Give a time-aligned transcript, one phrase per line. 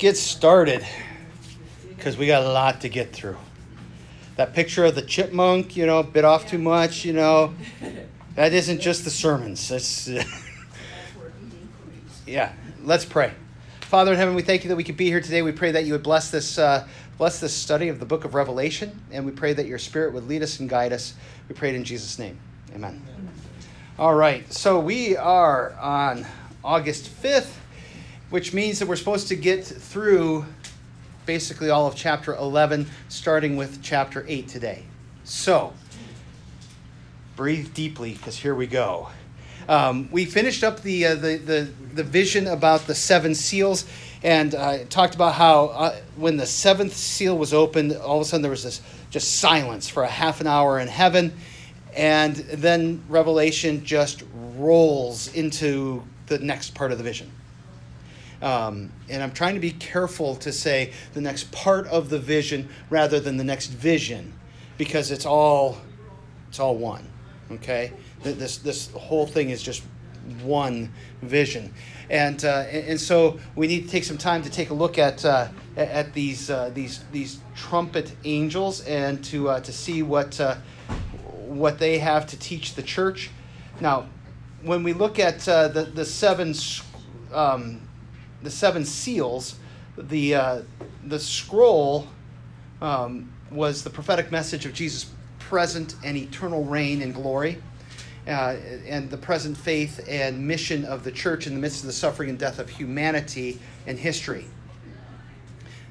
[0.00, 0.84] get started
[1.94, 3.36] because we got a lot to get through.
[4.36, 7.52] That picture of the chipmunk, you know, bit off too much, you know,
[8.34, 9.68] that isn't just the sermons.
[9.68, 10.08] That's,
[12.26, 12.52] yeah,
[12.82, 13.32] let's pray.
[13.82, 15.42] Father in heaven, we thank you that we could be here today.
[15.42, 16.88] We pray that you would bless this, uh,
[17.18, 20.26] bless this study of the book of Revelation, and we pray that your Spirit would
[20.26, 21.12] lead us and guide us.
[21.46, 22.38] We pray it in Jesus' name.
[22.74, 23.02] Amen.
[23.98, 26.24] All right, so we are on
[26.64, 27.59] August 5th,
[28.30, 30.46] which means that we're supposed to get through
[31.26, 34.84] basically all of chapter 11, starting with chapter 8 today.
[35.24, 35.72] So,
[37.36, 39.08] breathe deeply because here we go.
[39.68, 43.86] Um, we finished up the, uh, the, the, the, vision about the seven seals
[44.22, 48.24] and uh, talked about how uh, when the seventh seal was opened, all of a
[48.24, 51.32] sudden there was this just silence for a half an hour in heaven.
[51.94, 54.24] And then Revelation just
[54.56, 57.30] rolls into the next part of the vision.
[58.42, 62.68] Um, and I'm trying to be careful to say the next part of the vision
[62.88, 64.32] rather than the next vision,
[64.78, 65.78] because it's all
[66.48, 67.06] it's all one.
[67.52, 69.82] Okay, this this whole thing is just
[70.42, 71.74] one vision,
[72.08, 75.24] and uh, and so we need to take some time to take a look at
[75.24, 80.56] uh, at these uh, these these trumpet angels and to uh, to see what uh,
[81.46, 83.30] what they have to teach the church.
[83.80, 84.06] Now,
[84.62, 86.54] when we look at uh, the the seven
[87.32, 87.80] um,
[88.42, 89.56] the seven seals,
[89.96, 90.62] the uh,
[91.04, 92.06] the scroll
[92.80, 97.60] um, was the prophetic message of Jesus' present and eternal reign and glory,
[98.26, 101.92] uh, and the present faith and mission of the church in the midst of the
[101.92, 104.46] suffering and death of humanity and history.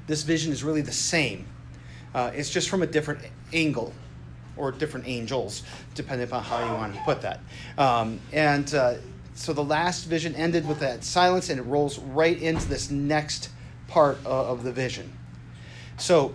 [0.06, 1.46] This vision is really the same.
[2.14, 3.20] Uh, it's just from a different
[3.52, 3.92] angle
[4.56, 5.62] or different angels,
[5.94, 7.40] depending upon how you want to put that.
[7.78, 8.94] Um, and uh,
[9.40, 13.48] so the last vision ended with that silence and it rolls right into this next
[13.88, 15.10] part of the vision.
[15.96, 16.34] So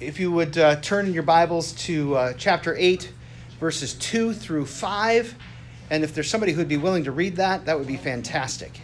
[0.00, 3.12] if you would uh, turn in your Bibles to uh, chapter 8,
[3.60, 5.34] verses 2 through 5,
[5.90, 8.80] and if there's somebody who'd be willing to read that, that would be fantastic.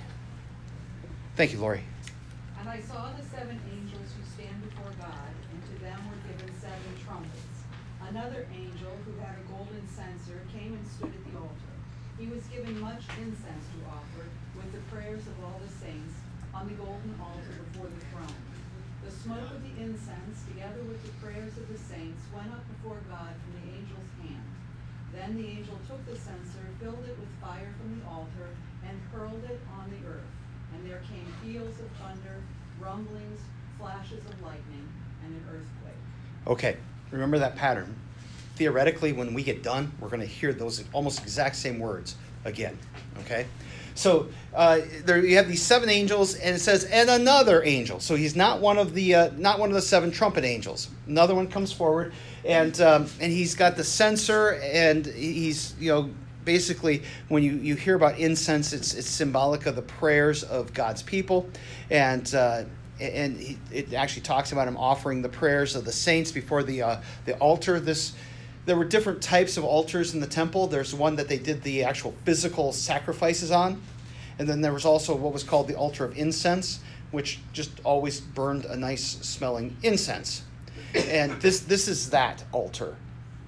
[1.34, 1.82] Thank you, Lori.
[2.58, 6.54] And I saw the seven angels who stand before God, and to them were given
[6.60, 7.64] seven trumpets.
[8.06, 11.70] Another angel who had a golden censer came and stood at the altar.
[12.20, 16.14] He was given much incense to offer with the prayers of all the saints
[16.54, 18.38] on the golden altar before the throne.
[19.02, 23.00] The smoke of the incense, together with the prayers of the saints, went up before
[23.08, 24.46] God from the angel's hand.
[25.10, 28.54] Then the angel took the censer, filled it with fire from the altar,
[28.86, 30.30] and hurled it on the earth.
[30.74, 32.38] And there came peals of thunder,
[32.78, 33.40] rumblings,
[33.78, 34.86] flashes of lightning,
[35.24, 36.02] and an earthquake.
[36.46, 36.76] Okay,
[37.10, 37.96] remember that pattern
[38.60, 42.78] theoretically, when we get done, we're going to hear those almost exact same words again.
[43.20, 43.46] Okay?
[43.94, 48.00] So uh, there you have these seven angels, and it says, and another angel.
[48.00, 50.88] So he's not one of the uh, not one of the seven trumpet angels.
[51.06, 52.12] Another one comes forward,
[52.44, 56.10] and um, and he's got the censer, and he's you know
[56.44, 61.02] basically when you, you hear about incense, it's it's symbolic of the prayers of God's
[61.02, 61.48] people,
[61.90, 62.34] and.
[62.34, 62.64] Uh,
[62.98, 66.82] and he, it actually talks about him offering the prayers of the saints before the
[66.82, 67.80] uh, the altar.
[67.80, 68.12] This
[68.66, 70.66] there were different types of altars in the temple.
[70.66, 73.80] There's one that they did the actual physical sacrifices on.
[74.38, 78.20] And then there was also what was called the altar of incense, which just always
[78.20, 80.42] burned a nice smelling incense.
[80.94, 82.96] And this, this is that altar,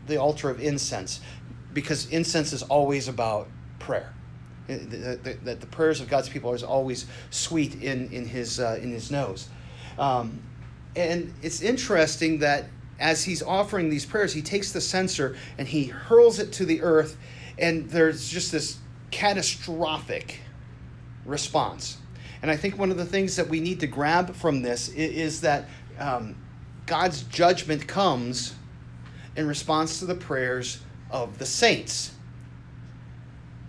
[0.06, 1.20] the altar of incense,
[1.72, 4.12] because incense is always about prayer.
[4.68, 8.90] That the, the, prayers of God's people are always sweet in, in, his, uh, in
[8.90, 9.48] his nose.
[9.98, 10.40] Um,
[10.94, 12.66] and it's interesting that
[12.98, 16.82] as he's offering these prayers, he takes the censer and he hurls it to the
[16.82, 17.16] earth,
[17.58, 18.78] and there's just this
[19.10, 20.40] catastrophic
[21.24, 21.98] response.
[22.42, 25.42] And I think one of the things that we need to grab from this is,
[25.42, 26.36] that um,
[26.86, 28.54] God's judgment comes
[29.36, 32.12] in response to the prayers of the saints.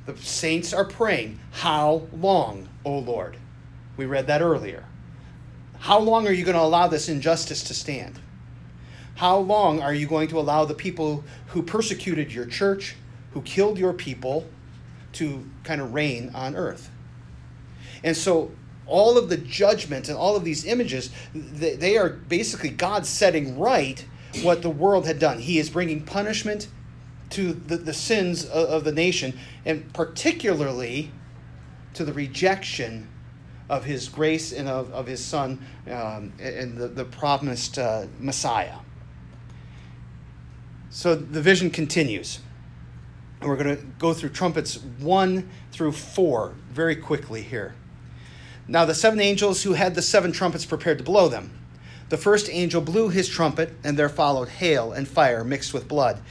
[0.05, 3.37] The saints are praying, How long, O Lord?
[3.95, 4.85] We read that earlier.
[5.79, 8.19] How long are you going to allow this injustice to stand?
[9.15, 12.95] How long are you going to allow the people who persecuted your church,
[13.31, 14.47] who killed your people,
[15.13, 16.89] to kind of reign on earth?
[18.03, 18.51] And so,
[18.85, 24.03] all of the judgment and all of these images, they are basically God setting right
[24.41, 25.39] what the world had done.
[25.39, 26.67] He is bringing punishment
[27.29, 31.11] to the, the sins of, of the nation, and particularly
[31.93, 33.07] to the rejection
[33.69, 38.77] of his grace and of, of his son um, and the, the promised uh, Messiah.
[40.93, 42.39] So the vision continues.
[43.41, 47.73] And We're going to go through trumpets 1 through 4 very quickly here.
[48.67, 51.59] Now the seven angels who had the seven trumpets prepared to blow them.
[52.09, 56.21] The first angel blew his trumpet, and there followed hail and fire mixed with blood,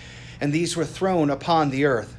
[0.40, 2.16] and these were thrown upon the earth.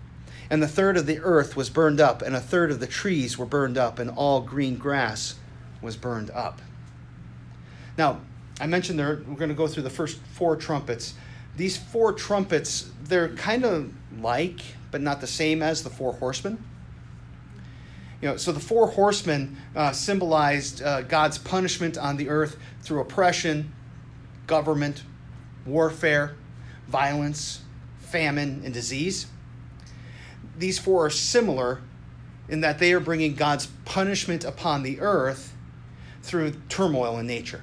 [0.50, 3.38] And the third of the earth was burned up, and a third of the trees
[3.38, 5.36] were burned up, and all green grass
[5.82, 6.62] was burned up.
[7.98, 8.20] Now,
[8.60, 11.14] I mentioned there, we're going to go through the first four trumpets.
[11.56, 14.62] These four trumpets, they're kind of like,
[14.92, 16.64] but not the same as the four horsemen.
[18.22, 23.02] You know, so the four horsemen uh, symbolized uh, God's punishment on the earth through
[23.02, 23.74] oppression,
[24.48, 25.04] government,
[25.66, 26.36] warfare,
[26.88, 27.62] violence,
[28.00, 29.28] famine, and disease.
[30.58, 31.82] These four are similar
[32.48, 35.54] in that they are bringing God's punishment upon the earth
[36.22, 37.62] through turmoil in nature.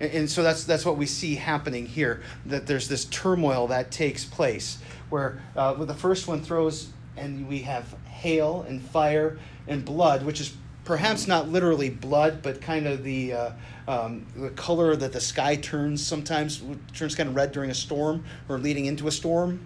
[0.00, 3.90] And, and so that's, that's what we see happening here that there's this turmoil that
[3.90, 4.78] takes place
[5.10, 10.40] where uh, the first one throws, and we have hail and fire and blood, which
[10.40, 10.54] is
[10.84, 13.50] perhaps not literally blood, but kind of the, uh,
[13.86, 16.62] um, the color that the sky turns sometimes,
[16.94, 19.64] turns kind of red during a storm or leading into a storm.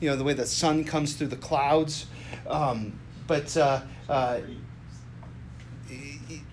[0.00, 2.06] You know, the way the sun comes through the clouds.
[2.46, 4.40] Um, but uh, uh,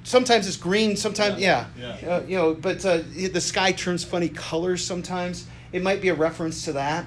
[0.08, 1.98] sometimes it's green, sometimes yeah, yeah.
[2.02, 2.10] yeah.
[2.10, 2.54] Uh, you know.
[2.54, 5.46] But uh, the sky turns funny colors sometimes.
[5.72, 7.06] It might be a reference to that.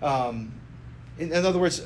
[0.00, 0.54] Um,
[1.18, 1.84] in, in, other words,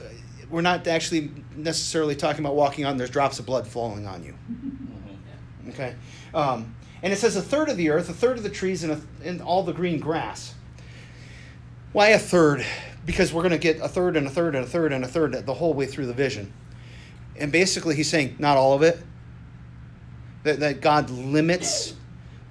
[0.51, 2.97] we're not actually necessarily talking about walking on.
[2.97, 4.35] There's drops of blood falling on you.
[4.53, 5.71] Mm-hmm.
[5.71, 5.95] Okay,
[6.35, 8.93] um, and it says a third of the earth, a third of the trees, and,
[8.93, 10.55] a, and all the green grass.
[11.93, 12.65] Why a third?
[13.07, 15.09] Because we're going to get a third and a third and a third and a
[15.09, 16.53] third the whole way through the vision.
[17.37, 18.99] And basically, he's saying not all of it,
[20.45, 21.95] that, that God limits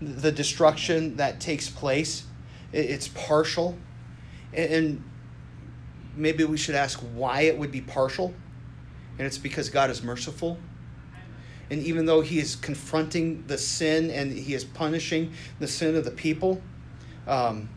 [0.02, 2.26] the destruction that takes place.
[2.74, 3.78] It's partial.
[4.52, 5.04] And
[6.16, 8.34] maybe we should ask why it would be partial.
[9.18, 10.58] And it's because God is merciful.
[11.70, 16.04] And even though He is confronting the sin and He is punishing the sin of
[16.04, 16.62] the people,
[17.28, 17.70] um,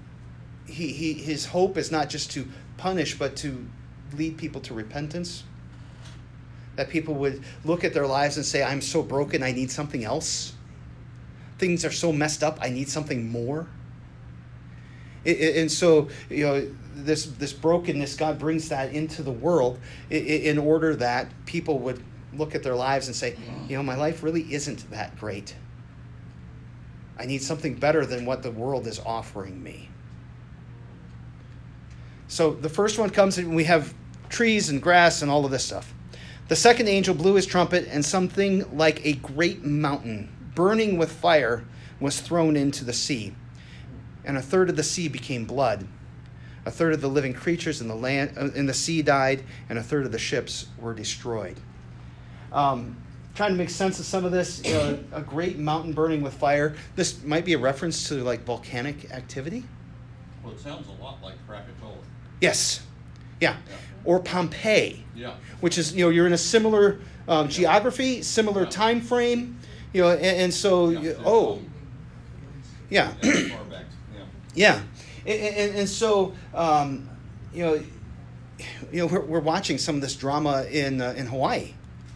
[0.66, 2.48] he, he, His hope is not just to
[2.78, 3.66] punish, but to
[4.14, 5.44] lead people to repentance
[6.76, 10.04] that people would look at their lives and say, I'm so broken, I need something
[10.04, 10.54] else.
[11.58, 13.66] Things are so messed up, I need something more.
[15.24, 19.78] and so, you know, this, this brokenness, God brings that into the world
[20.10, 22.02] in order that people would
[22.32, 23.36] look at their lives and say,
[23.68, 25.54] you know, my life really isn't that great.
[27.18, 29.88] I need something better than what the world is offering me.
[32.28, 33.94] So the first one comes and we have
[34.28, 35.94] trees and grass and all of this stuff.
[36.48, 41.64] The second angel blew his trumpet, and something like a great mountain, burning with fire,
[41.98, 43.34] was thrown into the sea.
[44.24, 45.86] And a third of the sea became blood.
[46.64, 49.78] A third of the living creatures in the land uh, in the sea died, and
[49.78, 51.58] a third of the ships were destroyed.
[52.52, 52.96] Um,
[53.34, 56.74] trying to make sense of some of this, a great mountain burning with fire.
[56.96, 59.64] This might be a reference to like volcanic activity.
[60.42, 61.98] Well, it sounds a lot like Krakatoa.
[62.40, 62.82] Yes.
[63.40, 63.56] Yeah.
[63.68, 63.74] yeah.
[64.06, 65.04] Or Pompeii.
[65.14, 65.34] Yeah.
[65.60, 68.70] Which is, you know, you're in a similar um, geography, similar yeah.
[68.70, 69.58] time frame,
[69.92, 71.60] you know, and, and so, yeah, you, oh,
[72.88, 73.12] yeah.
[74.54, 74.80] yeah.
[75.26, 77.08] And, and, and, so, um,
[77.52, 77.82] you know,
[78.92, 81.74] you know, we're, we're watching some of this drama in, uh, in Hawaii.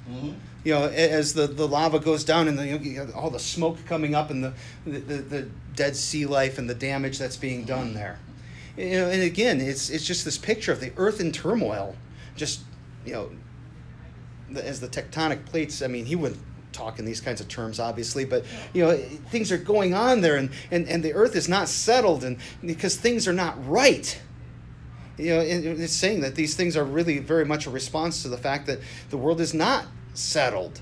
[0.08, 0.32] Mm-hmm.
[0.62, 3.78] You know, as the, the lava goes down and the, you know, all the smoke
[3.86, 4.52] coming up and the,
[4.84, 7.94] the, the dead sea life and the damage that's being done mm-hmm.
[7.94, 8.18] there.
[8.76, 11.96] You know, and again, it's it's just this picture of the earth in turmoil,
[12.36, 12.60] just
[13.04, 13.30] you know,
[14.60, 15.82] as the tectonic plates.
[15.82, 16.40] I mean, he wouldn't
[16.72, 20.36] talk in these kinds of terms, obviously, but you know, things are going on there,
[20.36, 24.20] and and, and the earth is not settled, and because things are not right.
[25.18, 28.38] You know, it's saying that these things are really very much a response to the
[28.38, 28.78] fact that
[29.10, 29.84] the world is not
[30.14, 30.80] settled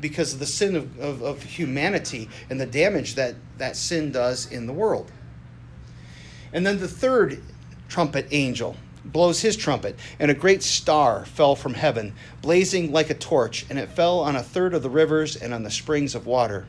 [0.00, 4.50] because of the sin of, of, of humanity and the damage that that sin does
[4.50, 5.12] in the world.
[6.52, 7.40] And then the third
[7.88, 13.14] trumpet angel blows his trumpet, and a great star fell from heaven, blazing like a
[13.14, 16.26] torch, and it fell on a third of the rivers and on the springs of
[16.26, 16.66] water.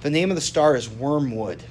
[0.00, 1.62] The name of the star is Wormwood.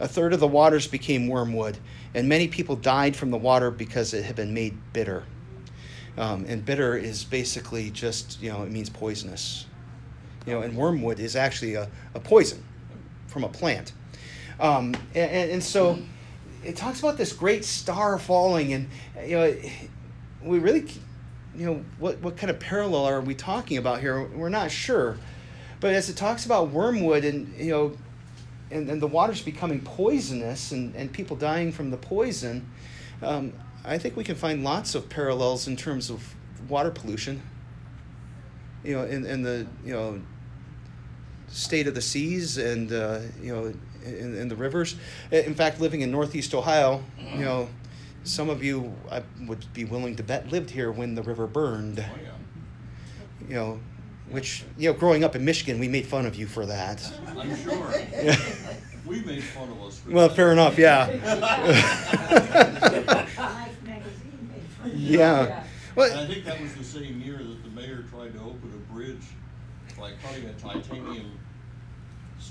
[0.00, 1.78] A third of the waters became wormwood,
[2.14, 5.24] and many people died from the water because it had been made bitter.
[6.18, 9.66] Um, and bitter is basically just, you know, it means poisonous.
[10.46, 12.62] You know, and wormwood is actually a, a poison
[13.26, 13.92] from a plant.
[14.60, 15.98] Um, and, and so
[16.64, 18.88] it talks about this great star falling, and
[19.24, 19.56] you know,
[20.42, 20.86] we really,
[21.56, 24.26] you know, what what kind of parallel are we talking about here?
[24.26, 25.18] We're not sure,
[25.80, 27.96] but as it talks about wormwood and you know,
[28.70, 32.68] and, and the waters becoming poisonous and, and people dying from the poison,
[33.22, 33.52] um,
[33.84, 36.34] I think we can find lots of parallels in terms of
[36.68, 37.42] water pollution.
[38.84, 40.20] you know, in, in the you know
[41.48, 43.74] state of the seas and uh, you know
[44.04, 44.96] in, in the rivers.
[45.30, 47.02] In fact, living in Northeast Ohio,
[47.34, 47.68] you know,
[48.24, 51.98] some of you I would be willing to bet lived here when the river burned.
[51.98, 52.30] Oh, yeah.
[53.48, 53.80] You know,
[54.30, 57.02] which you know, growing up in Michigan, we made fun of you for that.
[57.36, 57.92] I'm sure.
[58.22, 58.36] Yeah.
[59.06, 59.98] We made fun of us.
[59.98, 60.34] for Well, that.
[60.34, 60.78] fair enough.
[60.78, 61.04] Yeah.
[63.36, 64.98] Life magazine made fun of it.
[64.98, 65.64] yeah.
[65.96, 68.92] And I think that was the same year that the mayor tried to open a
[68.92, 69.22] bridge
[69.98, 71.38] by cutting a titanium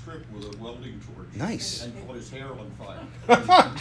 [0.04, 1.28] strip with a welding torch.
[1.34, 1.84] Nice.
[1.84, 3.00] And caught his hair on fire.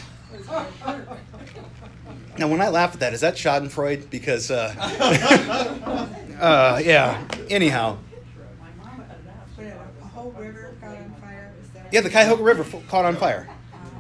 [2.38, 4.10] now when I laugh at that, is that Schadenfreude?
[4.10, 4.74] Because, uh,
[6.40, 7.22] uh, yeah.
[7.50, 7.98] Anyhow,
[8.62, 9.18] My mama cut
[9.66, 9.80] it out.
[10.00, 11.92] But a whole river got on fire, is that?
[11.92, 13.50] yeah, the Cuyahoga River f- caught on fire.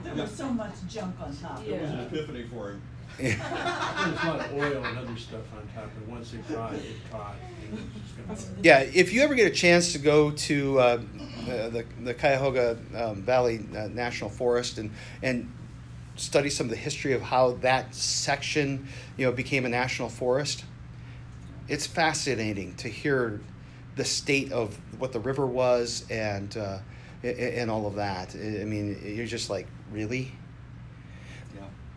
[0.05, 1.61] There was so much junk on top.
[1.67, 2.81] It was an epiphany for him.
[3.17, 6.81] There's a lot of oil and other stuff on top, and once it caught, it
[7.11, 8.39] gonna.
[8.61, 11.01] Yeah, if you ever get a chance to go to uh,
[11.45, 14.91] the, the, Cuyahoga um, Valley uh, National Forest and,
[15.21, 15.51] and
[16.15, 20.63] study some of the history of how that section, you know, became a national forest,
[21.67, 23.41] it's fascinating to hear
[23.95, 26.79] the state of what the river was and uh,
[27.23, 28.35] and all of that.
[28.35, 30.33] I mean, you're just like, really?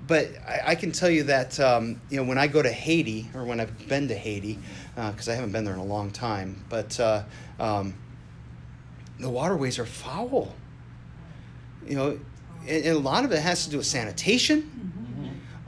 [0.06, 3.28] But I, I can tell you that um, you know when I go to Haiti
[3.34, 4.58] or when I've been to Haiti,
[4.94, 7.25] because I haven't been there in a long time, but uh,
[7.58, 7.94] um,
[9.18, 10.54] the waterways are foul.
[11.86, 12.20] You know,
[12.62, 14.70] and, and a lot of it has to do with sanitation.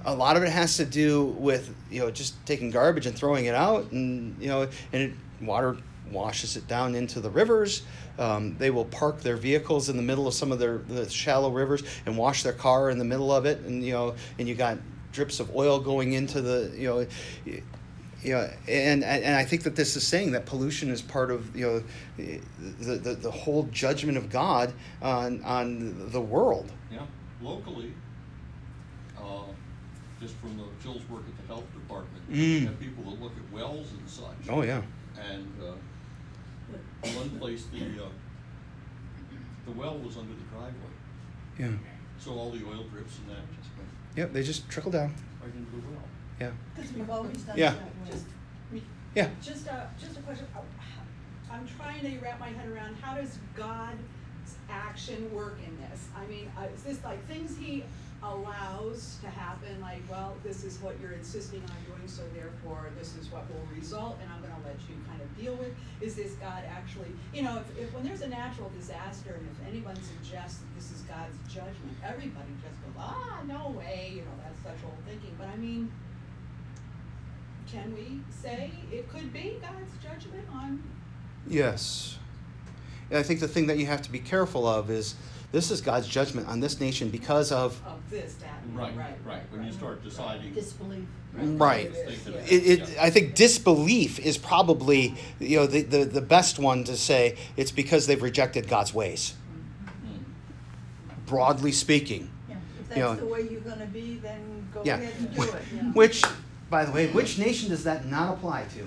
[0.04, 3.47] A lot of it has to do with you know just taking garbage and throwing
[3.47, 5.76] it out, and you know, and it, water
[6.11, 7.83] washes it down into the rivers.
[8.18, 11.50] Um, they will park their vehicles in the middle of some of their the shallow
[11.50, 14.54] rivers and wash their car in the middle of it, and you know, and you
[14.54, 14.78] got
[15.12, 17.06] drips of oil going into the you know.
[18.20, 21.54] You know, and, and I think that this is saying that pollution is part of
[21.54, 21.82] you know
[22.80, 26.72] the, the, the whole judgment of God on on the world.
[26.90, 27.06] Yeah,
[27.40, 27.92] locally,
[29.16, 29.22] uh,
[30.20, 32.64] just from the Jill's work at the health department, Mm.
[32.64, 34.50] have people that look at wells and such.
[34.50, 34.82] Oh yeah,
[35.16, 35.75] And, uh,
[37.02, 38.09] one place, the, uh,
[39.67, 40.95] the well was under the driveway,
[41.59, 41.71] yeah,
[42.19, 44.33] so all the oil drips and that just went yep.
[44.33, 45.14] They just trickle down.
[45.43, 46.02] right into the well.
[46.40, 47.71] Yeah, Because we've always done it Yeah.
[47.73, 48.11] that way.
[48.11, 48.25] Just,
[49.14, 49.28] yeah.
[49.43, 53.14] just a, just a question, Uh, h- I'm trying to wrap my head around, how
[53.17, 53.99] does God's
[54.71, 56.07] action work in this?
[56.17, 57.85] I mean, uh, is this like things he
[58.23, 63.17] allows to happen, like, well, this is what you're insisting on doing, so therefore this
[63.17, 65.72] is what will result, and I'm gonna you kind of deal with?
[66.00, 69.68] Is this God actually, you know, if, if, when there's a natural disaster, and if
[69.68, 74.37] anyone suggests that this is God's judgment, everybody just goes, ah, no way, you know,
[74.42, 75.90] that's such old thinking, but I mean,
[77.70, 80.82] can we say it could be God's judgment on?
[81.46, 82.18] Yes.
[83.10, 85.14] And I think the thing that you have to be careful of is
[85.52, 89.43] this is God's judgment on this nation because of Of this, that, Right, right, right,
[89.50, 90.52] when you start deciding.
[90.52, 91.05] Disbelief.
[91.35, 91.93] right.
[91.95, 92.50] Thinking It,
[92.81, 93.02] it, yeah.
[93.02, 97.71] I think disbelief is probably you know the, the, the best one to say it's
[97.73, 99.35] because they've rejected God's ways.
[100.05, 100.21] Mm.
[101.26, 102.57] Broadly speaking, Yeah,
[102.90, 104.97] if You know- that's the way you're gonna be, then go Yeah.
[104.97, 105.62] ahead and do it.
[105.75, 105.83] yeah.
[105.93, 106.23] which,
[106.71, 108.87] by the way, which nation does that not apply to?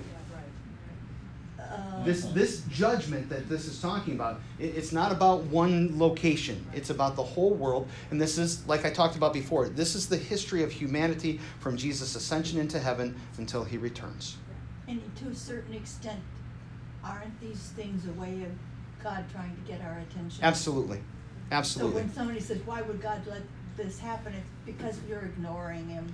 [1.72, 6.64] Uh, This this judgment that this is talking about, it, it's not about one location.
[6.74, 9.68] It's about the whole world, and this is like I talked about before.
[9.68, 14.36] This is the history of humanity from Jesus' ascension into heaven until he returns.
[14.88, 16.20] And to a certain extent,
[17.04, 18.52] aren't these things a way of
[19.02, 20.44] God trying to get our attention?
[20.44, 21.00] Absolutely,
[21.50, 21.92] Absolutely.
[22.00, 23.42] So when somebody says, why would God let
[23.76, 26.06] this happen, it's because you're ignoring him.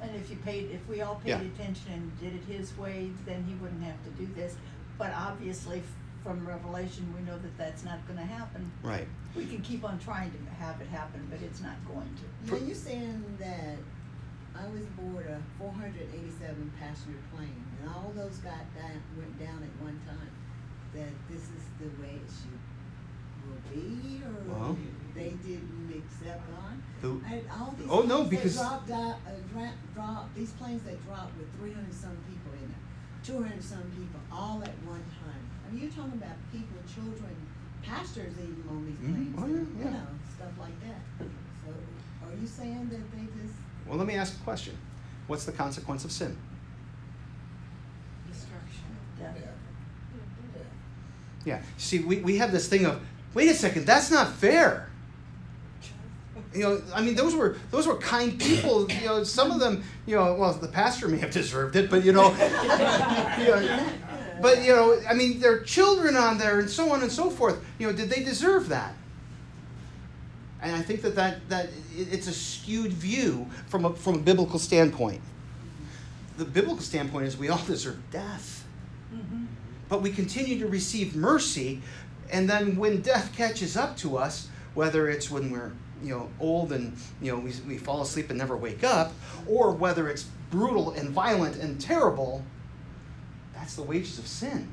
[0.00, 1.40] And if you paid, if we all paid Yeah.
[1.40, 4.56] attention and did it his way, then he wouldn't have to do this.
[4.98, 5.82] But obviously,
[6.24, 8.70] from Revelation, we know that that's not gonna happen.
[8.82, 9.06] Right.
[9.34, 12.52] We can keep on trying to have it happen, but it's not going to.
[12.52, 13.76] Now, you saying that
[14.58, 19.38] I was aboard a four hundred eighty-seven passenger plane, and all those got down, went
[19.38, 20.30] down at one time,
[20.94, 22.58] that this is the way it should,
[23.44, 24.70] will be, Well.
[24.70, 24.76] or
[25.14, 26.82] they didn't accept on?
[27.02, 31.04] The- And all these Oh, no, because- dropped out, uh, dra- drop, these planes that
[31.06, 32.45] dropped with three hundred some people
[33.28, 35.42] in it, two hundred some people, all at one time.
[35.66, 37.34] I mean, you're talking about people, children,
[37.82, 39.14] pastors even on these Mhm.
[39.14, 39.90] planes, Oh, and, yeah, you yeah.
[39.98, 40.06] know,
[40.36, 41.00] stuff like that.
[41.64, 41.72] So,
[42.26, 43.54] are you saying that they just
[43.86, 44.76] Well, let me ask a question.
[45.26, 46.36] What's the consequence of sin?
[48.28, 48.84] Destruction.
[49.20, 49.32] Yeah.
[51.44, 51.62] Yeah.
[51.76, 53.00] See, we, we have this thing of,
[53.32, 54.88] wait a second, that's not fair.
[56.52, 58.90] You know, I mean, those were those were kind people.
[58.90, 62.04] You know, some of them, you know, well, the pastor may have deserved it, but
[62.04, 62.30] you know,
[63.38, 63.88] you know,
[64.40, 67.30] but you know, I mean, there are children on there and so on and so
[67.30, 67.62] forth.
[67.78, 68.94] You know, did they deserve that?
[70.62, 74.58] And I think that, that, that it's a skewed view from a, from a biblical
[74.58, 75.20] standpoint.
[76.38, 78.64] The biblical standpoint is we all deserve death.
[79.14, 79.44] Mm-hmm.
[79.88, 81.80] But we continue to receive mercy,
[82.30, 85.72] and then when death catches up to us, whether it's when we're
[86.02, 89.12] you know old and you know we, we fall asleep and never wake up,
[89.46, 92.42] or whether it's brutal and violent and terrible,
[93.54, 94.68] that's the wages of sin.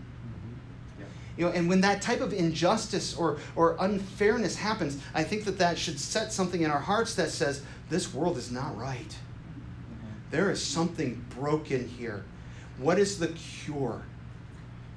[0.98, 1.04] Mm-hmm.
[1.38, 5.58] You know, and when that type of injustice or, or unfairness happens, I think that
[5.60, 9.10] that should set something in our hearts that says, this world is not right.
[9.10, 10.08] Mm-hmm.
[10.32, 12.24] There is something broken here.
[12.78, 14.04] What is the cure?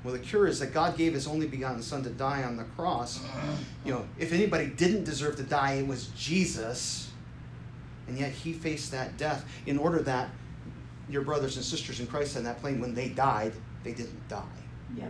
[0.06, 2.62] Well, the cure is that God gave His only begotten Son to die on the
[2.62, 3.18] cross.
[3.84, 7.10] You know, if anybody didn't deserve to die, it was Jesus.
[8.06, 10.30] And yet He faced that death in order that
[11.08, 14.44] your brothers and sisters in Christ on that plane, when they died, they didn't die.
[14.96, 15.08] Yeah.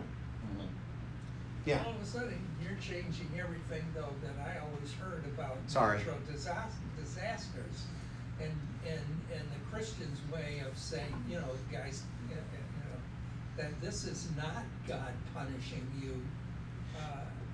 [1.63, 1.83] Yeah.
[1.85, 5.99] All of a sudden, you're changing everything though that I always heard about Sorry.
[5.99, 7.85] natural disas- disasters.
[8.41, 8.51] And,
[8.83, 8.99] and,
[9.31, 12.97] and the Christian's way of saying, you know, guys, you know, you know,
[13.57, 16.21] that this is not God punishing you,
[16.97, 17.01] uh,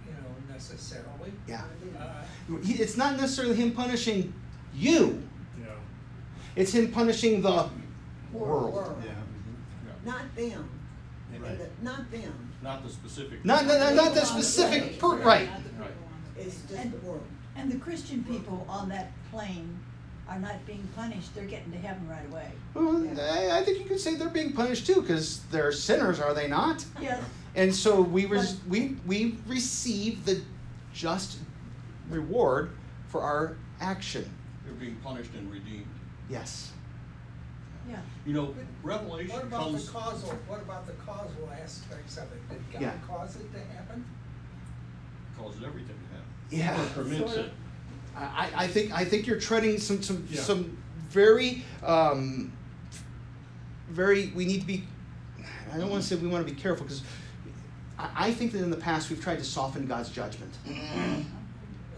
[0.05, 1.31] you know, necessarily.
[1.47, 1.63] Yeah.
[1.97, 2.23] Uh,
[2.61, 4.33] It's not necessarily Him punishing
[4.75, 5.23] you,
[5.59, 5.67] Yeah.
[6.55, 7.71] it's Him punishing the world.
[8.33, 9.01] World.
[9.05, 9.11] Yeah.
[10.05, 10.69] Not them,
[11.39, 11.57] Right.
[11.57, 13.43] The- not them, Not the specific.
[13.43, 15.49] Not, not, not the specific, per, right.
[15.79, 15.91] Right.
[16.37, 17.23] it's just And- the world.
[17.55, 19.79] And the Christian people on that plane
[20.27, 22.51] are not being punished, they're getting to heaven right away.
[22.73, 26.33] Well, I, I think you could say they're being punished too, because they're sinners, are
[26.33, 26.85] they not?
[27.01, 27.21] Yes,
[27.55, 30.41] And so we, res- we, we receive the
[30.93, 31.39] just
[32.09, 32.71] reward
[33.07, 34.29] for our action.
[34.65, 35.85] They're being punished and redeemed.
[36.29, 36.71] Yes.
[37.89, 37.97] yeah.
[38.25, 42.49] You know, But Revelation What about the causal, what about the causal aspects of it?
[42.49, 42.93] Did Yeah.
[43.07, 44.05] God cause it to happen?
[45.37, 46.29] Causes everything to happen.
[46.49, 46.81] Yeah.
[46.81, 47.45] Or permits Sort of.
[47.47, 47.53] it.
[48.15, 50.41] I, I think I think you're treading some some Yeah.
[50.41, 50.77] some
[51.09, 52.51] very um,
[53.89, 54.83] very we need to be
[55.71, 57.01] I don't want to say we want to be careful because
[57.97, 60.53] I, I think that in the past we've tried to soften God's judgment.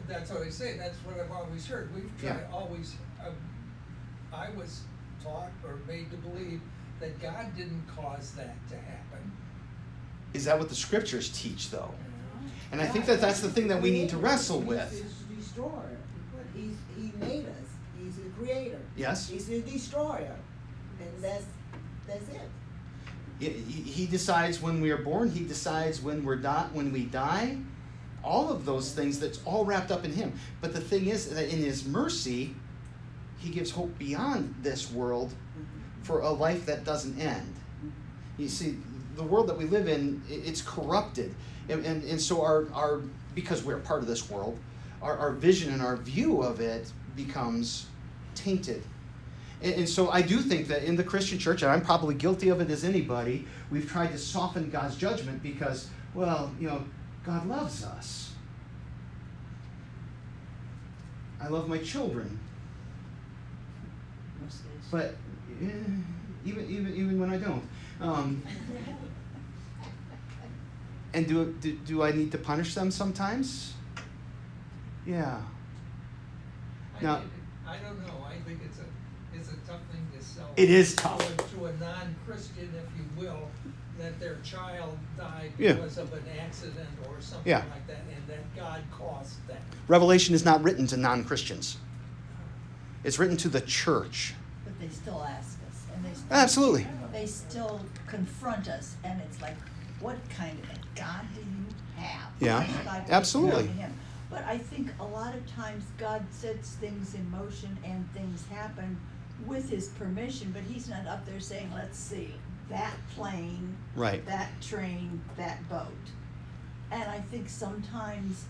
[0.07, 2.53] That's what I say, that's what I've always heard, we've tried, Yeah.
[2.53, 3.31] always, uh,
[4.31, 4.81] I was
[5.23, 6.61] taught or made to believe
[6.99, 9.31] that God didn't cause that to happen.
[10.35, 11.91] Is that what the scriptures teach though?
[12.71, 15.27] And I think that that's the thing that we need to wrestle He's with.
[15.29, 15.97] the destroyer.
[16.55, 17.53] He's, he made us.
[17.99, 18.79] He's the creator.
[18.95, 19.29] Yes.
[19.29, 20.35] He's the destroyer.
[20.99, 21.45] And that's,
[22.07, 22.49] that's it.
[23.39, 25.29] He, he decides when we are born.
[25.29, 27.57] He decides when we're di- when we die.
[28.23, 29.19] All of those things.
[29.19, 30.33] That's all wrapped up in Him.
[30.61, 32.55] But the thing is that in His mercy,
[33.37, 36.03] He gives hope beyond this world mm-hmm.
[36.03, 37.53] for a life that doesn't end.
[37.77, 38.41] Mm-hmm.
[38.41, 38.77] You see,
[39.15, 41.35] the world that we live in, it's corrupted,
[41.69, 43.01] and and, and so our our
[43.33, 44.57] because we're part of this world,
[45.01, 47.87] our, our vision and our view of it becomes
[48.35, 48.83] tainted.
[49.61, 52.49] And, and so I do think that in the Christian church, and I'm probably guilty
[52.49, 56.83] of it as anybody, we've tried to soften God's judgment because, well, you know,
[57.25, 58.33] God loves us.
[61.41, 62.39] I love my children,
[64.89, 65.15] but
[65.61, 65.65] eh,
[66.45, 67.63] even even even when I don't.
[68.01, 68.41] Um,
[71.13, 73.73] and do, do do I need to punish them sometimes?
[75.05, 75.41] Yeah.
[76.99, 77.21] I Now-
[77.67, 78.85] I don't know, I think it's a,
[79.35, 80.44] it's a tough thing to sell.
[80.57, 81.21] It is to tough.
[81.39, 83.49] a- To a non-Christian, if you will,
[83.97, 85.73] that their child died Yeah.
[85.73, 87.63] because of an accident or something Yeah.
[87.71, 89.61] like that, and that God caused that.
[89.87, 91.77] Revelation is not written to non Christians.
[93.03, 94.33] It's written to the church.
[94.63, 96.27] But they still ask us, and they still.
[96.31, 96.87] Absolutely.
[97.11, 99.55] They still confront us, and it's like,
[99.99, 101.65] what kind of a God do you
[102.03, 102.31] have?
[102.39, 103.67] Yeah, What God would absolutely.
[103.67, 103.93] come to him?
[104.29, 108.97] But I think a lot of times God sets things in motion and things happen
[109.45, 112.33] with his permission, but he's not up there saying, let's see,
[112.69, 114.25] that plane, Right.
[114.25, 115.87] that train, that boat.
[116.91, 118.45] And I think sometimes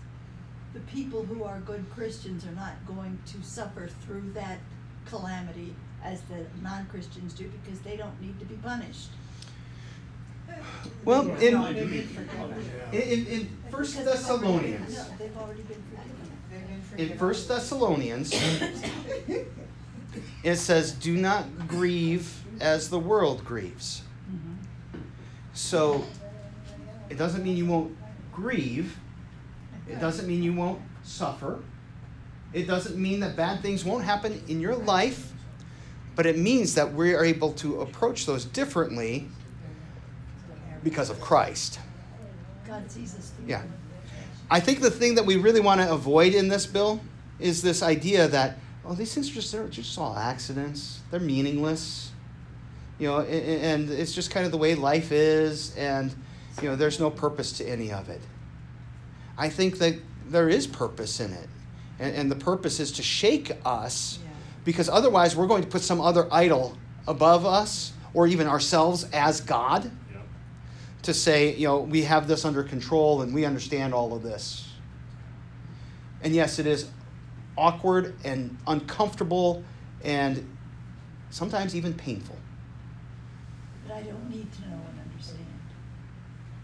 [0.72, 4.58] the people who are good Christians are not going to suffer through that
[5.06, 9.08] calamity as the non-Christians do because they don't need to be punished.
[11.04, 12.70] Well, in, No, they've been forgiven.
[12.92, 16.30] in, in, in First Because they've already- Thessalonians, No, they've already been forgiven.
[16.50, 17.12] They've been forgiven.
[17.12, 18.30] in First Thessalonians,
[20.42, 24.02] it says, "Do not grieve as the world grieves."
[25.52, 26.04] So,
[27.08, 27.96] it doesn't mean you won't
[28.32, 28.98] grieve.
[29.88, 31.60] It doesn't mean you won't suffer.
[32.52, 35.32] It doesn't mean that bad things won't happen in your life,
[36.14, 39.28] but it means that we are able to approach those differently
[40.82, 41.78] because of Christ.
[42.66, 43.48] God sees us through.
[43.48, 43.62] Yeah.
[44.50, 47.00] I think the thing that we really want to avoid in this bill
[47.38, 51.00] is this idea that oh these things are just they're just all accidents.
[51.10, 52.10] They're meaningless.
[52.98, 56.14] You know, a- a- and it's just kind of the way life is and
[56.62, 58.20] you know, there's no purpose to any of it.
[59.36, 59.96] I think that
[60.28, 61.48] there is purpose in it.
[61.98, 64.30] And, and the purpose is to shake us Yeah.
[64.64, 69.42] because otherwise we're going to put some other idol above us or even ourselves as
[69.42, 70.22] God Yep.
[71.02, 74.66] to say, you know, we have this under control and we understand all of this.
[76.22, 76.88] And yes, it is
[77.56, 79.64] awkward and uncomfortable
[80.04, 80.56] and
[81.30, 82.38] sometimes even painful.
[83.86, 85.46] But I don't need to know and understand.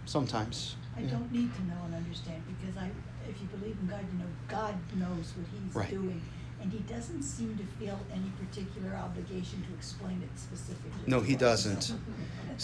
[0.05, 0.77] Sometimes.
[0.97, 1.11] I Yeah.
[1.11, 2.91] don't need to know and understand because I,
[3.29, 5.91] if you believe in God, you know God knows what He's Right.
[5.91, 6.21] doing,
[6.61, 10.91] and He doesn't seem to feel any particular obligation to explain it specifically.
[11.07, 11.95] No, he doesn't.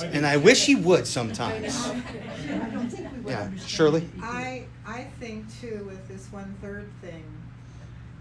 [0.00, 1.74] And I wish he would sometimes.
[1.88, 3.40] I don't think we would Yeah.
[3.42, 3.68] understand.
[3.70, 4.00] Shirley?
[4.02, 4.26] it if he did.
[4.26, 7.24] I, I think too with this one third thing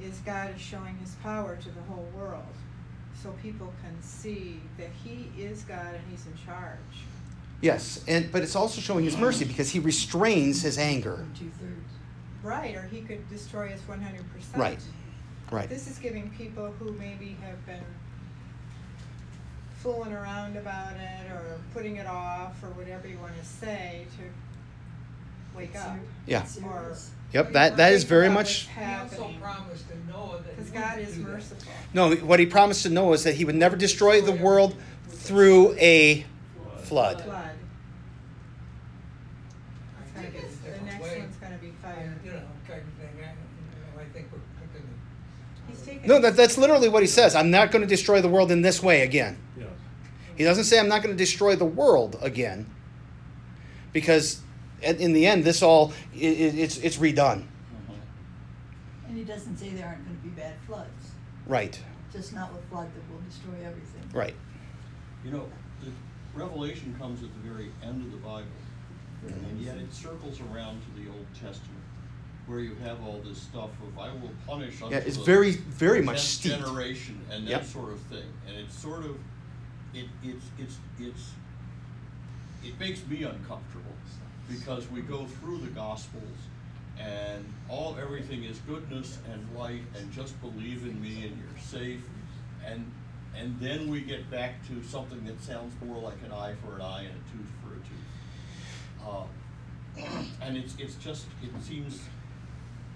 [0.02, 2.44] is God is showing his power to the whole world.
[3.22, 6.78] So people can see that he is God and he's in charge.
[7.62, 11.26] Yes, and but it's also showing his mercy because he restrains his anger.
[11.38, 11.92] Two thirds.
[12.44, 14.58] Right, or he could destroy us one hundred percent.
[14.58, 14.80] Right.
[15.52, 15.70] Right.
[15.70, 17.84] This is giving people who maybe have been
[19.78, 24.24] fooling around about it or putting it off or whatever you wanna say to
[25.58, 25.96] wake up.
[26.26, 26.44] Yeah.
[26.44, 27.12] Serious.
[27.34, 30.72] Yep, that that is very much what's He also promised to Noah that he Cause
[30.72, 31.74] God is merciful.
[31.94, 34.76] No, what he promised to Noah is that he would never destroy the world
[35.10, 36.26] through a
[36.84, 37.22] flood.
[37.22, 37.50] Flood.
[39.98, 41.94] I It's gonna think get, it's a the next one's gonna be fire.
[42.16, 44.88] And, you know, kind of thing, I, you know, I think we're picking.
[45.68, 46.08] He's taking.
[46.08, 47.36] No, that, that's literally what he says.
[47.36, 49.38] I'm not going to destroy the world in this way again.
[49.58, 49.68] Yes.
[50.38, 52.68] He doesn't say I'm not going to destroy the world again,
[53.92, 54.42] because at-
[54.82, 57.44] in the end, this all i i it's it's redone.
[59.08, 61.12] And He doesn't say there aren't going to be bad floods,
[61.46, 61.80] Right.
[62.12, 64.04] just not a flood that will destroy everything.
[64.14, 64.36] Right.
[65.24, 65.46] You know,
[65.82, 65.92] the
[66.34, 68.46] Revelation comes at the very end of the Bible,
[69.28, 71.84] and yet it circles around to the Old Testament,
[72.46, 75.52] where you have all this stuff of "I will punish." unto Yeah, it's the very
[75.52, 76.60] very much tenth steeped.
[76.60, 77.66] generation and that Yep.
[77.66, 79.16] sort of thing, and it's sort of,
[79.94, 81.32] it it's it's it's
[82.64, 83.87] it makes me uncomfortable
[84.50, 86.38] because we go through the Gospels
[87.00, 92.02] and all everything is goodness and light and just believe in me and you're safe
[92.66, 92.90] and
[93.40, 96.82] and then we get back to something that sounds more like an eye for an
[96.82, 99.28] eye and a tooth for a tooth.
[100.02, 102.00] Uh, and it's it's just it seems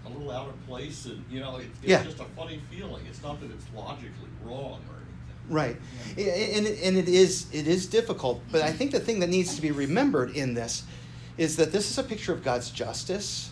[0.06, 2.04] a little out of place and you know it, it's Yeah.
[2.04, 3.06] just a funny feeling.
[3.08, 5.06] It's not that it's logically wrong or anything.
[5.48, 5.76] Right,
[6.18, 9.62] and, and it is it is difficult, but I think the thing that needs to
[9.62, 10.84] be remembered in this
[11.38, 13.52] is that this is a picture of God's justice.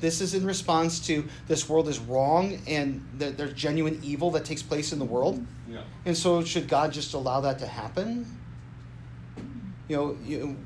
[0.00, 4.44] This is in response to this world is wrong and that there's genuine evil that
[4.44, 5.80] takes place in the world, Yeah.
[6.04, 8.26] and so should God just allow that to happen?
[9.88, 10.56] You know, you,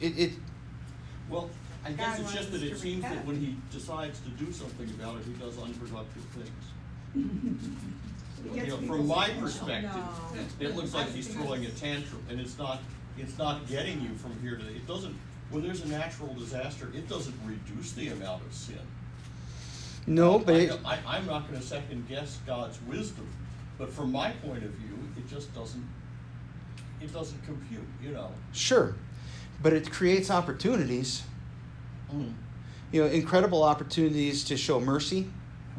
[0.00, 0.32] it, it
[1.30, 1.48] Well,
[1.84, 4.52] I God guess it's just that it to seems that when he decides to do
[4.52, 7.54] something about it, he does unproductive things.
[8.54, 10.40] You know, from my perspective, No.
[10.60, 12.80] it looks like he's throwing a tantrum, and it's not,
[13.16, 14.74] it's not getting you from here to, there.
[14.74, 15.16] it doesn't,
[15.54, 18.80] when there's a natural disaster, it doesn't reduce the amount of sin.
[20.04, 23.28] no, but I, I'm not gonna second guess God's wisdom,
[23.78, 25.86] but from my point of view, it just doesn't,
[27.00, 28.30] it doesn't compute, you know?
[28.52, 28.96] sure,
[29.62, 31.22] but it creates opportunities.
[32.92, 35.28] You know, incredible opportunities to show mercy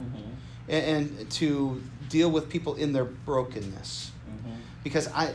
[0.01, 0.21] Mhm.
[0.67, 0.85] and,
[1.19, 4.11] and to deal with people in their brokenness.
[4.27, 4.57] Mhm.
[4.83, 5.33] because I,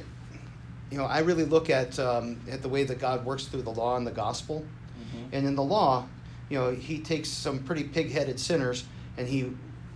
[0.90, 3.70] you know, I really look at um, at the way that God works through the
[3.70, 4.64] law and the gospel,
[4.98, 5.29] Mhm.
[5.33, 6.07] and in the law,
[6.48, 8.85] you know, He takes some pretty pig-headed sinners
[9.16, 9.53] and He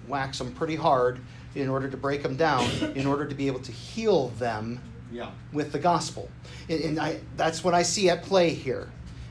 [0.07, 1.19] whacks them pretty hard
[1.55, 4.81] in order to break them down, in order to be able to heal them
[5.13, 6.29] Yeah, with the gospel,
[6.69, 8.89] and, and I that's what I see at play here,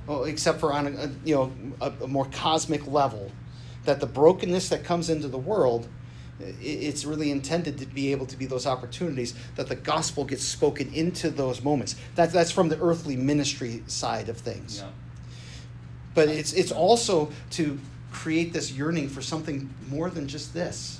[0.07, 3.31] well, except for on a, a you know a, a more cosmic level,
[3.85, 5.87] that the brokenness that comes into the world,
[6.61, 10.93] it's really intended to be able to be those opportunities that the gospel gets spoken
[10.93, 11.95] into those moments.
[12.15, 14.89] That's that's from the earthly ministry side of things, yeah.
[16.13, 17.79] but it's it's also to
[18.11, 20.99] create this yearning for something more than just this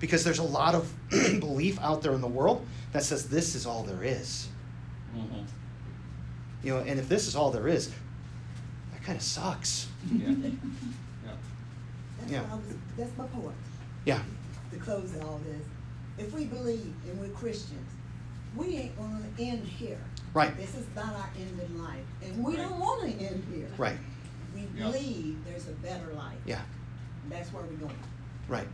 [0.00, 0.92] because there's a lot of
[1.40, 4.48] belief out there in the world that says this is all there is.
[5.16, 5.44] Mhm.
[6.62, 7.90] You know, and if this is all there is,
[8.92, 9.88] that kind of sucks.
[10.12, 10.50] Yeah, yeah.
[12.20, 12.42] That's Yeah.
[12.42, 13.54] what was, that's my point,
[14.04, 14.22] Yeah.
[14.72, 15.66] to close all this.
[16.26, 17.90] If we believe and we're Christians,
[18.56, 20.00] we ain't gonna end here.
[20.34, 20.56] Right.
[20.56, 23.68] This is not our end in life, and we don't want to end here.
[23.78, 23.98] Right.
[24.54, 24.90] We Yeah.
[24.90, 26.38] believe there's a better life.
[26.44, 26.60] Yeah.
[27.30, 27.98] That's where we're going.
[28.48, 28.68] Right.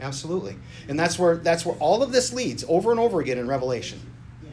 [0.00, 0.56] Absolutely.
[0.88, 4.00] And that's where that's where all of this leads over and over again in Revelation.
[4.42, 4.50] Yeah.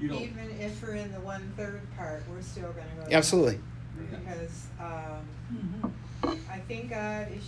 [0.00, 3.02] You know, Even if we're in the one-third part, we're still gonna go.
[3.02, 3.12] down.
[3.12, 3.60] Absolutely.
[3.98, 6.38] Because, um, Mhm.
[6.50, 7.42] I think God is,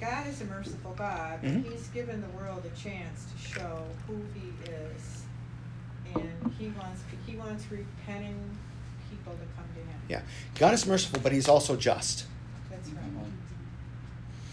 [0.00, 1.70] God is a merciful God, but Mhm.
[1.70, 5.22] He's given the world a chance to show who He is.
[6.14, 8.58] And He wants, He wants repenting
[9.10, 10.00] people to come to Him.
[10.08, 10.22] Yeah.
[10.56, 12.26] God is merciful, but he's also just.
[12.70, 13.02] That's right.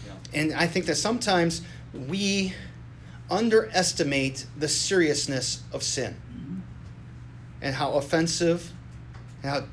[0.06, 0.12] yeah.
[0.40, 2.54] And I think that sometimes we
[3.30, 6.16] underestimate the seriousness of sin
[7.62, 8.72] and how offensive
[9.42, 9.64] and how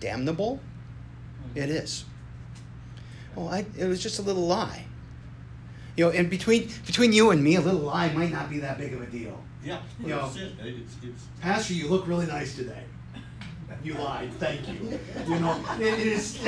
[0.00, 0.60] damnable
[1.54, 2.04] it is.
[3.36, 4.84] Oh, I, it was just a little lie.
[5.96, 8.78] You know, and between between you and me, a little lie might not be that
[8.78, 9.42] big of a deal.
[9.64, 10.26] Yeah, You know.
[10.26, 10.52] it's, it.
[10.60, 12.84] it's, it's, Pastor, you look really nice today.
[13.82, 14.32] You lied.
[14.34, 14.98] Thank you.
[15.28, 16.38] You know, it is.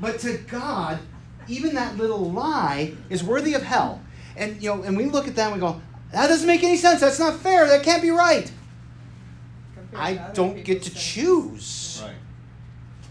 [0.00, 0.98] But to God,
[1.48, 4.00] even that little lie is worthy of hell.
[4.36, 5.80] And you know, and we look at that and we go,
[6.12, 7.00] that doesn't make any sense.
[7.00, 7.66] That's not fair.
[7.66, 8.50] That can't be right.
[9.74, 11.04] Compared I don't get to sins.
[11.04, 12.02] choose.
[12.04, 12.14] right.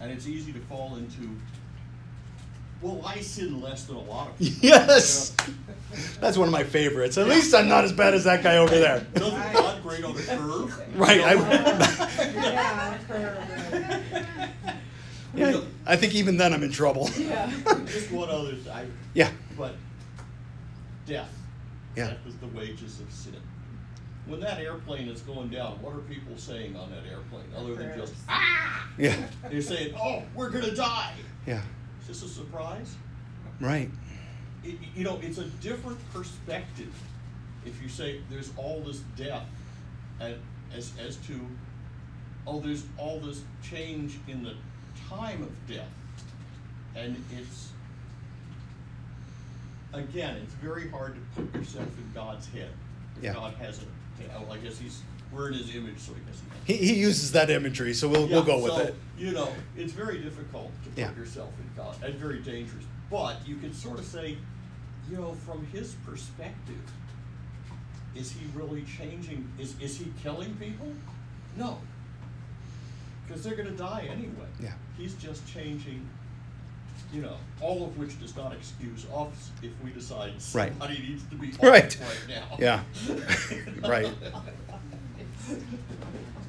[0.00, 1.28] And it's easy to fall into,
[2.82, 4.58] well, I sin less than a lot of people.
[4.62, 5.34] Yes.
[6.20, 7.18] That's one of my favorites.
[7.18, 9.00] At least I'm not as bad as that guy over there.
[9.14, 10.96] Doesn't God grade on a curve?
[10.98, 11.34] Right, I-
[15.34, 15.50] Yeah.
[15.52, 17.08] Yeah, I think even then I'm in trouble.
[17.16, 17.48] Yeah.
[17.86, 19.30] Just one other, I, Yeah.
[19.56, 19.76] but
[21.06, 21.32] death.
[21.96, 22.08] Yeah.
[22.08, 23.36] Death is the wages of sin.
[24.26, 27.96] When that airplane is going down, what are people saying on that airplane other than
[27.98, 28.86] just, ah?
[28.98, 29.14] Yeah.
[29.50, 31.14] They're saying, oh, we're going to die.
[31.46, 31.62] Yeah.
[32.10, 32.94] Is this a surprise?
[33.60, 33.90] Right.
[34.64, 36.92] It, you know, it's a different perspective
[37.64, 39.46] if you say there's all this death
[40.20, 40.34] and
[40.74, 41.38] as, as to,
[42.46, 44.54] oh, there's all this change in the
[45.08, 45.88] time of death.
[46.96, 47.68] And it's,
[49.92, 52.70] again, it's very hard to put yourself in God's head.
[53.18, 53.34] If Yeah.
[53.34, 53.84] God has a,
[54.36, 56.72] oh, I guess he's, we're in his image, so I guess he.
[56.76, 58.94] He, he uses that imagery, so we'll, we'll Yeah, go with it.
[59.18, 61.14] You know, it's very difficult to put Yeah.
[61.16, 62.84] yourself in God, and very dangerous.
[63.10, 64.36] But you can sort of say,
[65.10, 66.80] you know, from his perspective,
[68.14, 69.50] is he really changing?
[69.58, 70.92] Is is he killing people?
[71.56, 71.78] No,
[73.26, 74.46] because they're going to die anyway.
[74.60, 74.72] Yeah.
[74.96, 76.08] He's just changing.
[77.12, 80.68] You know, all of which does not excuse us if we decide Right.
[80.70, 81.96] somebody needs to be Right.
[82.00, 82.56] right now.
[82.58, 82.82] Yeah.
[83.88, 84.08] Right.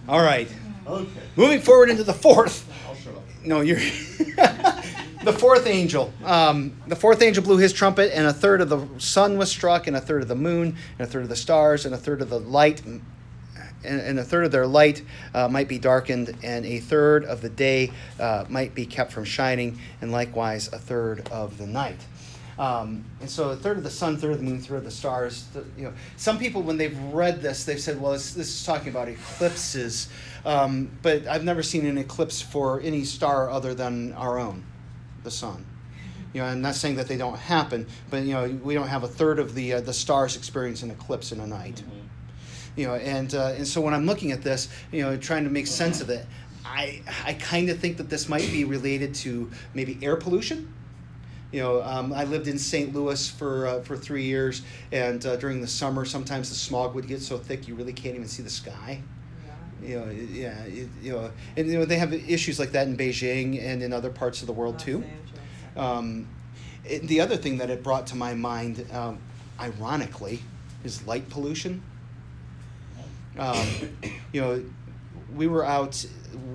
[0.08, 0.48] All right.
[0.88, 1.10] Okay.
[1.36, 2.70] Moving forward into the fourth.
[2.88, 3.24] I'll shut up.
[3.46, 3.78] No, you're.
[5.24, 6.12] the fourth angel.
[6.24, 9.88] Um, the fourth angel blew his trumpet, and a third of the sun was struck,
[9.88, 12.22] and a third of the moon, and a third of the stars, and a third
[12.22, 13.02] of the light, and,
[13.84, 17.50] and a third of their light uh, might be darkened, and a third of the
[17.50, 22.00] day uh, might be kept from shining, and likewise a third of the night.
[22.62, 24.92] Um, and so a third of the sun, third of the moon, third of the
[24.92, 25.48] stars.
[25.52, 28.64] th- you know, some people when they've read this, they've said, "Well, this, this is
[28.64, 30.10] talking about eclipses,"
[30.46, 34.64] um, but I've never seen an eclipse for any star other than our own,
[35.24, 35.66] the sun.
[36.34, 39.04] You know, I'm not saying that they don't happen, but you know, we don't have
[39.04, 42.78] a third of the uh, the stars experience an eclipse in a night Mhm.
[42.78, 45.50] you know and uh, and so when i'm looking at this you know trying to
[45.50, 46.26] make sense of it
[46.64, 50.72] i i kind of think that this might be related to maybe air pollution
[51.52, 54.62] you know um, i lived in st louis for uh, for three years
[54.92, 58.16] and uh, during the summer sometimes the smog would get so thick you really can't
[58.16, 59.02] even see the sky
[59.82, 59.88] Yeah.
[59.90, 62.88] you know it- yeah it, you know and you know they have issues like that
[62.88, 65.04] in beijing and in other parts of the world Los too
[65.76, 66.28] um,
[66.84, 69.20] it, the other thing that it brought to my mind, um,
[69.60, 70.42] ironically,
[70.84, 71.82] is light pollution.
[73.38, 73.58] Um,
[74.34, 74.64] you know,
[75.36, 76.06] we were out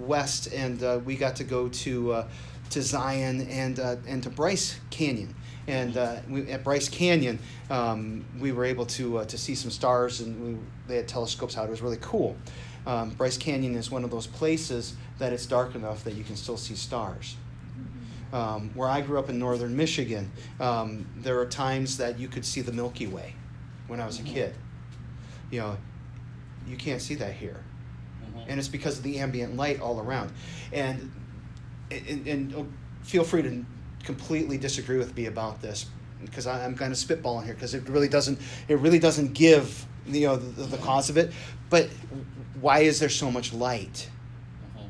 [0.01, 2.29] west and uh, we got to go to uh,
[2.71, 5.35] to Zion and uh, and to Bryce Canyon.
[5.69, 9.71] And uh, we, at Bryce Canyon, um, we were able to uh, to see some
[9.71, 11.67] stars, and we, they had telescopes out.
[11.67, 12.37] It was really cool.
[12.87, 16.37] Um, Bryce Canyon is one of those places that it's dark enough that you can
[16.37, 17.37] still see stars.
[18.33, 22.45] Um, where I grew up in northern Michigan, um, there are times that you could
[22.45, 23.35] see the Milky Way
[23.87, 24.55] when I was a kid.
[25.51, 25.77] You know,
[26.67, 27.63] you can't see that here.
[28.25, 28.45] Mhm.
[28.49, 30.33] And it's because of the ambient light all around.
[30.73, 31.11] And,
[31.91, 32.63] and, and uh,
[33.03, 33.65] feel free to
[34.05, 35.87] completely disagree with me about this
[36.25, 39.85] because I- I'm kind of spitballing here because it really doesn't it really doesn't give
[40.07, 41.33] you know the, the cause of it.
[41.71, 41.89] But
[42.61, 44.09] why is there so much light?
[44.79, 44.87] Mhm.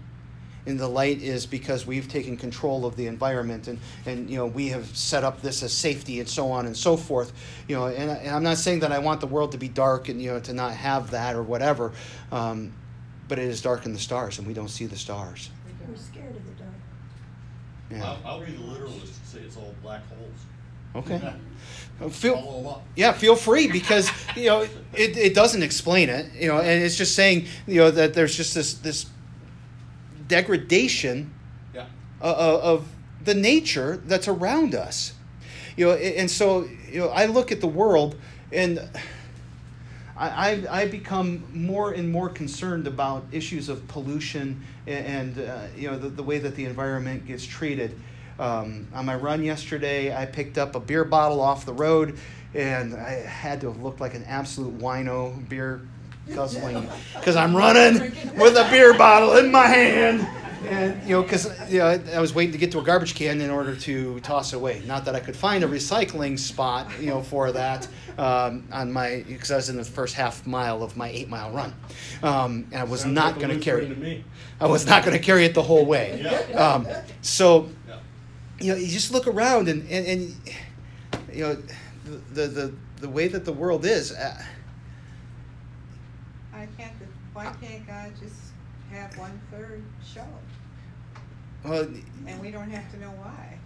[0.67, 4.47] and the light is because we've taken control of the environment and, and you know
[4.47, 7.33] we have set up this as safety and so on and so forth
[7.69, 9.69] you know and, I- and i'm not saying that i want the world to be
[9.69, 11.93] dark and you know to not have that or whatever
[12.33, 12.73] um,
[13.29, 15.51] but it is dark in the stars, and we don't see the stars.
[15.89, 16.66] We're scared of the dark.
[17.91, 18.05] Yeah.
[18.05, 21.05] I'll, I'll be the literalist and say it's all black holes.
[21.05, 21.21] Okay.
[22.01, 24.61] Uh, Feel, yeah, feel free because you know
[24.95, 26.31] it, it doesn't explain it.
[26.35, 29.07] You know, and it's just saying you know that there's just this this
[30.29, 31.33] degradation
[31.75, 31.87] Yeah.
[32.21, 32.87] uh, of
[33.25, 35.13] the nature that's around us.
[35.77, 38.17] You know, and so you know, I look at the world
[38.53, 38.79] and
[40.17, 45.67] I, I, I become more and more concerned about issues of pollution and, and uh,
[45.77, 47.99] you know the, the way that the environment gets treated.
[48.39, 52.19] Um, on my run yesterday, I picked up a beer bottle off the road,
[52.55, 55.81] and I had to have looked like an absolute wino beer
[56.35, 60.27] guzzling because I'm running with a beer bottle in my hand.
[60.65, 63.41] And you know, because you know, I was waiting to get to a garbage can
[63.41, 64.83] in order to toss away.
[64.87, 67.87] Not that I could find a recycling spot, you know, for that
[68.19, 71.51] um, on my because I was in the first half mile of my eight mile
[71.53, 71.75] run,
[72.23, 73.87] um, and I was Sounds not like going to carry.
[73.87, 74.23] to.
[74.61, 76.21] I was not going to carry it the whole way.
[76.25, 76.59] Yeah.
[76.59, 76.89] Um,
[77.21, 77.97] so Yeah.
[78.59, 80.37] you know, you just look around and, and, and
[81.33, 81.57] you know,
[82.33, 84.43] the, the, the the way that the world is, uh,
[86.55, 86.93] I can't,
[87.35, 88.35] why can't God just
[88.91, 90.25] have one third show?
[91.69, 91.89] Well,
[92.27, 93.59] And we don't have to know why.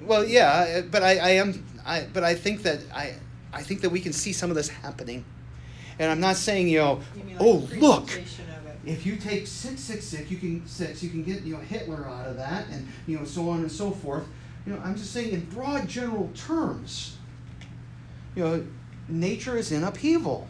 [0.00, 3.14] well, yeah, but I, I am, I, but I think that I,
[3.52, 5.24] I think that we can see some of this happening,
[5.98, 8.78] and I'm not saying you know, You mean oh look, presentation of it?
[8.84, 12.06] if you take six six six, you can six, you can get you know Hitler
[12.06, 14.24] out of that, and you know so on and so forth.
[14.66, 17.16] You know, I'm just saying in broad general terms.
[18.34, 18.66] You know,
[19.08, 20.46] nature is in upheaval.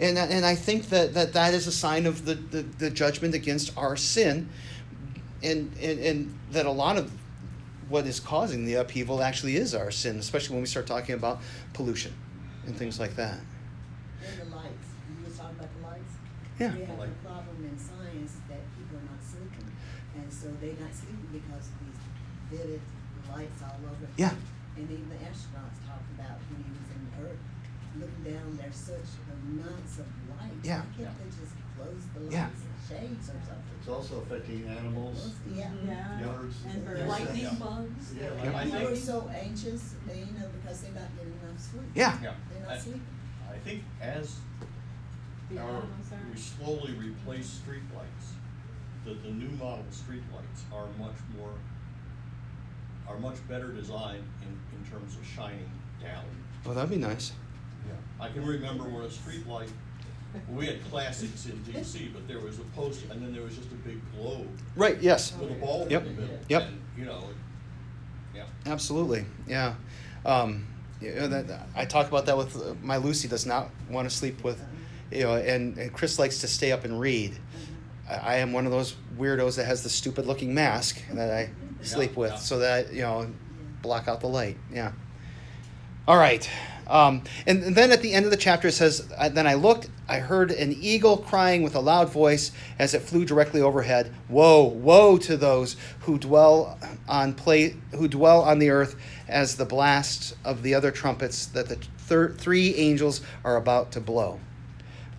[0.00, 0.08] Yeah.
[0.08, 3.34] And, and I think that, that that is a sign of the, the, the judgment
[3.34, 4.48] against our sin,
[5.42, 7.10] and, and, and that a lot of
[7.88, 11.40] what is causing the upheaval actually is our sin, especially when we start talking about
[11.72, 12.12] pollution
[12.66, 13.38] and things like that.
[14.20, 16.12] And the lights, you were talking about the lights?
[16.60, 16.74] Yeah.
[16.74, 19.72] We have a problem in science that people are not sleeping,
[20.20, 22.00] and so they're not sleeping because of these
[22.50, 22.80] vivid
[23.30, 24.06] lights all over.
[24.16, 24.34] Yeah.
[24.76, 27.42] And even the astronauts talked about when he was in Earth,
[27.98, 30.54] looking down, there's such amounts of light.
[30.62, 30.82] Yeah.
[30.82, 32.50] Why can't they just close the Yeah.
[32.52, 33.77] and shades or something?
[33.88, 35.64] It's also affecting animals, Yeah.
[35.64, 35.88] Mm-hmm.
[35.88, 36.18] Yeah.
[36.26, 36.56] birds.
[36.68, 37.00] And birds.
[37.00, 37.08] Yes.
[37.08, 37.54] Lightning Yeah.
[37.54, 38.14] bugs.
[38.14, 41.32] Yeah, I like- People are think- so anxious, they, you know, because they're not getting
[41.42, 41.82] enough sleep.
[41.94, 42.18] Yeah.
[42.22, 42.34] Yeah.
[42.52, 43.00] They're I- not sleeping.
[43.50, 44.36] I think as
[45.48, 48.26] The our, animals are- we slowly replace streetlights,
[49.06, 51.54] the, the new model streetlights are much more,
[53.08, 55.70] are much better designed in, in terms of shining
[56.02, 56.26] down.
[56.66, 57.32] Oh, that'd be nice.
[57.86, 57.94] Yeah.
[58.22, 59.70] I can remember when a streetlight,
[60.50, 63.70] we had classics in DC, but there was a post, and then there was just
[63.70, 64.46] a big globe
[64.76, 65.32] Right, yes.
[65.40, 66.06] with a bulb Yep.
[66.06, 66.38] in the middle.
[66.48, 66.62] Yep.
[66.62, 67.24] And, you know,
[68.34, 68.44] yeah.
[68.66, 69.74] Absolutely, yeah.
[70.24, 70.66] Um,
[71.00, 74.14] you know, that, I talk about that with uh, my Lucy does not want to
[74.14, 74.60] sleep with,
[75.12, 77.36] you know, and, and Chris likes to stay up and read.
[78.08, 81.50] I, I am one of those weirdos that has the stupid looking mask that I
[81.82, 82.36] sleep with, yeah.
[82.38, 83.30] so that you know,
[83.82, 84.56] block out the light.
[84.72, 84.92] Yeah.
[86.06, 86.48] All right.
[86.88, 89.90] Um, and, and then at the end of the chapter it says, Then I looked,
[90.08, 94.12] I heard an eagle crying with a loud voice as it flew directly overhead.
[94.28, 98.96] Woe, woe to those who dwell on play, who dwell on the earth
[99.28, 104.00] as the blast of the other trumpets that the thir- three angels are about to
[104.00, 104.40] blow.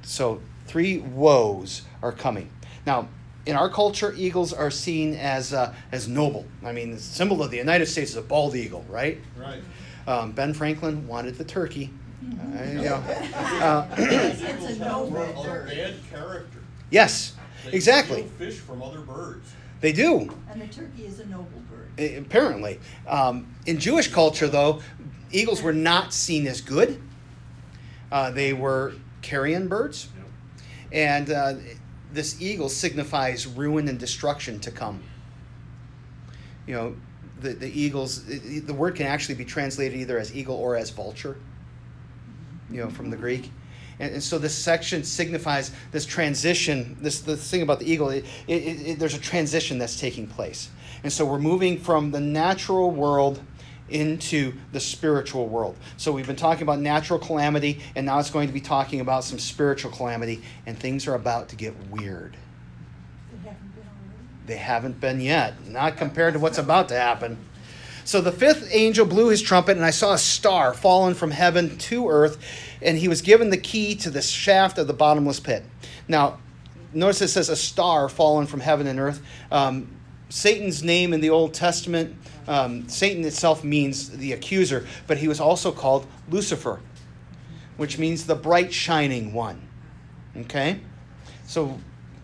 [0.02, 2.50] So three woes are coming.
[2.86, 3.10] Now,
[3.46, 6.46] in our culture, eagles are seen as uh, as noble.
[6.64, 9.20] I mean, the symbol of the United States is a bald eagle, right?
[9.38, 9.62] Right.
[10.10, 11.92] Um, ben Franklin wanted the turkey.
[12.24, 15.68] Uh, you know, uh, It's a Eagles noble have a bird.
[15.70, 16.60] bad character.
[16.90, 17.34] yes,
[17.66, 18.22] They exactly.
[18.22, 19.52] steal fish from other birds.
[19.82, 20.34] They do.
[20.50, 21.90] And the turkey is a noble bird.
[22.00, 24.82] a- Apparently, um, in Jewish culture, though,
[25.32, 27.00] eagles were not seen as good.
[28.12, 30.08] Uh, they were carrion birds,
[30.92, 31.54] and uh,
[32.12, 35.04] this eagle signifies ruin and destruction to come.
[36.66, 36.96] You know,
[37.42, 38.24] the the eagles.
[38.26, 41.38] The word can actually be translated either as eagle or as vulture.
[42.72, 43.52] You know, from the Greek.
[44.00, 46.98] And, and so this section signifies this transition.
[47.02, 48.10] This the thing about the eagle.
[48.10, 50.70] It, it, there's a transition that's taking place,
[51.04, 53.42] and so we're moving from the natural world
[53.90, 55.76] into the spiritual world.
[55.98, 59.24] So we've been talking about natural calamity, and now it's going to be talking about
[59.24, 62.38] some spiritual calamity, and things are about to get weird.
[63.32, 64.39] They haven't been already.
[64.50, 67.38] They haven't been yet, not compared to what's about to happen.
[68.04, 71.78] So the fifth angel blew his trumpet, and I saw a star fallen from heaven
[71.78, 72.40] to earth,
[72.82, 75.64] and he was given the key to the shaft of the bottomless pit.
[76.08, 76.40] Now,
[76.94, 79.22] notice it says a star fallen from heaven and earth.
[79.52, 79.88] Um,
[80.30, 82.16] Satan's name in the Old Testament,
[82.48, 86.80] um, Satan itself means the accuser, but he was also called Lucifer,
[87.78, 89.62] which means the bright shining one.
[90.36, 90.80] Okay?
[91.46, 91.78] So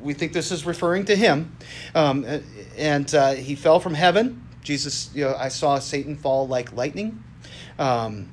[0.05, 1.57] we think this is referring to him.
[1.95, 2.25] Um,
[2.77, 4.47] and uh, he fell from heaven.
[4.61, 7.23] Jesus, you know, I saw Satan fall like lightning.
[7.79, 8.31] Um,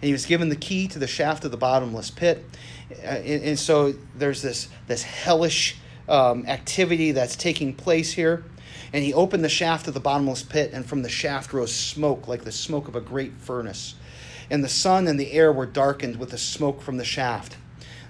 [0.00, 2.44] and he was given the key to the shaft of the bottomless pit.
[2.90, 5.76] Uh, and, and, so there's this, this hellish
[6.08, 8.44] um, activity that's taking place here.
[8.92, 12.26] And he opened the shaft of the bottomless pit, and from the shaft rose smoke
[12.26, 13.94] like the smoke of a great furnace.
[14.50, 17.56] And the sun and the air were darkened with the smoke from the shaft.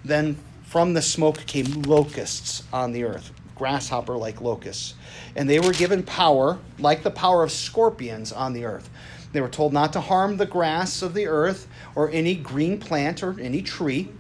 [0.03, 0.39] Then
[0.71, 4.95] from the smoke came locusts on the earth, grasshopper like locusts.
[5.35, 8.89] And they were given power, like the power of scorpions on the earth.
[9.33, 11.67] They were told not to harm the grass of the earth
[11.97, 14.11] or any green plant or any tree.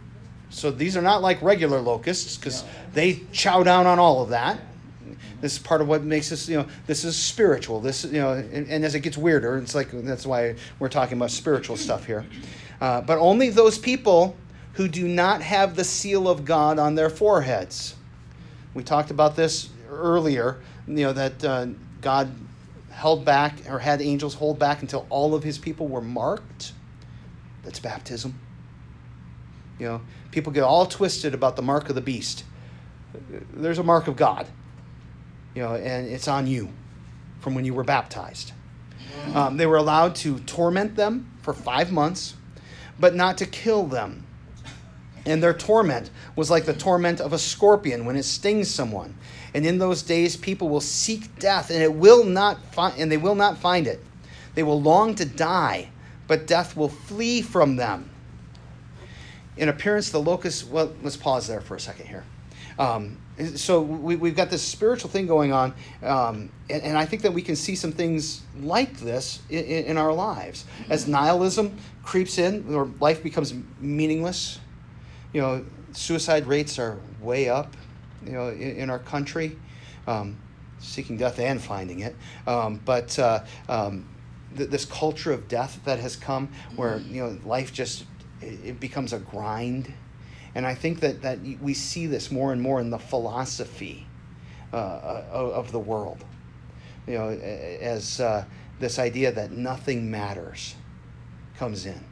[0.50, 4.58] So these are not like regular locusts because they chow down on all of that.
[5.40, 7.80] This is part of what makes this, you know, this is spiritual.
[7.80, 11.16] This, you know, and, and as it gets weirder, it's like that's why we're talking
[11.16, 12.26] about spiritual stuff here.
[12.80, 14.36] Uh, but only those people
[14.74, 17.94] who do not have the seal of God on their foreheads.
[18.74, 21.66] We talked about this earlier, you know, that uh,
[22.00, 22.34] God
[22.90, 26.72] held back or had angels hold back until all of his people were marked.
[27.64, 28.38] That's baptism.
[29.78, 30.00] You know,
[30.30, 32.44] people get all twisted about the mark of the beast.
[33.52, 34.46] There's a mark of God
[35.54, 36.70] you know, and it's on you
[37.40, 38.52] from when you were baptized.
[39.34, 42.36] Um, they were allowed to torment them for five months,
[42.98, 44.26] but not to kill them.
[45.26, 49.14] And their torment was like the torment of a scorpion when it stings someone.
[49.54, 53.16] And in those days, people will seek death, and it will not find, and they
[53.16, 54.02] will not find it.
[54.54, 55.90] They will long to die,
[56.26, 58.10] but death will flee from them.
[59.56, 60.68] In appearance, the locust.
[60.68, 62.24] Well, let's pause there for a second here.
[62.78, 63.18] Um,
[63.56, 67.32] so we, we've got this spiritual thing going on, um, and, and, I think that
[67.32, 70.64] we can see some things like this in, in, our lives.
[70.88, 74.60] As nihilism creeps in, or life becomes meaningless,
[75.32, 77.76] you know, suicide rates are way up,
[78.24, 79.56] you know, in, in our country,
[80.06, 80.36] um,
[80.78, 82.16] seeking death and finding it.
[82.46, 84.06] Um, but uh, um,
[84.56, 88.04] th- this culture of death that has come, where you know, life just
[88.40, 89.92] it, it becomes a grind
[90.54, 94.06] and I think that, that we see this more and more in the philosophy
[94.72, 96.24] uh, uh of the world.
[97.06, 98.44] You know, as uh,
[98.78, 100.74] this idea that nothing matters
[101.56, 102.09] comes in.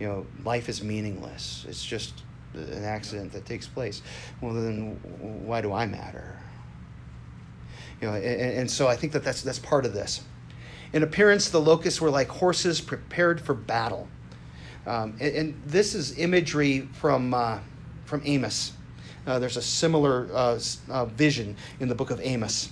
[0.00, 1.66] You know, life is meaningless.
[1.68, 2.22] It's just
[2.54, 4.02] an accident that takes place.
[4.40, 4.98] Well, then
[5.44, 6.38] why do I matter?
[8.00, 10.22] You know, and, and so I think that that's, that's part of this.
[10.92, 14.08] In appearance, the locusts were like horses prepared for battle.
[14.86, 17.58] Um, and, and, this is imagery from, uh,
[18.06, 18.72] from Amos.
[19.26, 22.70] Uh, there's a similar uh, uh vision in the book of Amos.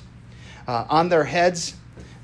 [0.67, 1.75] Uh, on their heads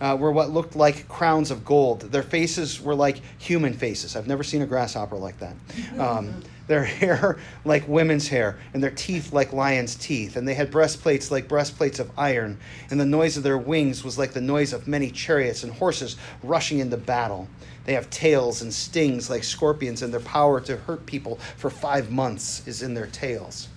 [0.04, 2.02] uh, were what looked like crowns of gold.
[2.02, 4.16] Their faces were like human faces.
[4.16, 5.56] I've never seen a grasshopper like that.
[5.98, 10.36] Um, their hair like women's hair, and their teeth like lions' teeth.
[10.36, 12.58] And they had breastplates like breastplates of iron.
[12.90, 16.16] And the noise of their wings was like the noise of many chariots and horses
[16.42, 17.48] rushing into battle.
[17.86, 22.10] They have tails and stings like scorpions, and their power to hurt people for five
[22.10, 23.68] months is in their tails.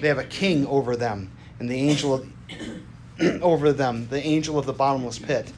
[0.00, 2.28] They have a king over them, and the angel of,
[3.42, 5.52] over them, the angel of the bottomless pit.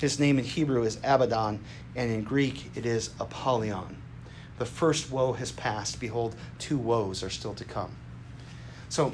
[0.00, 1.60] His name in Hebrew is Abaddon,
[1.96, 3.96] and in Greek it is Apollyon.
[4.58, 6.00] The first woe has passed.
[6.00, 7.94] Behold, two woes are still to come.
[8.88, 9.12] So,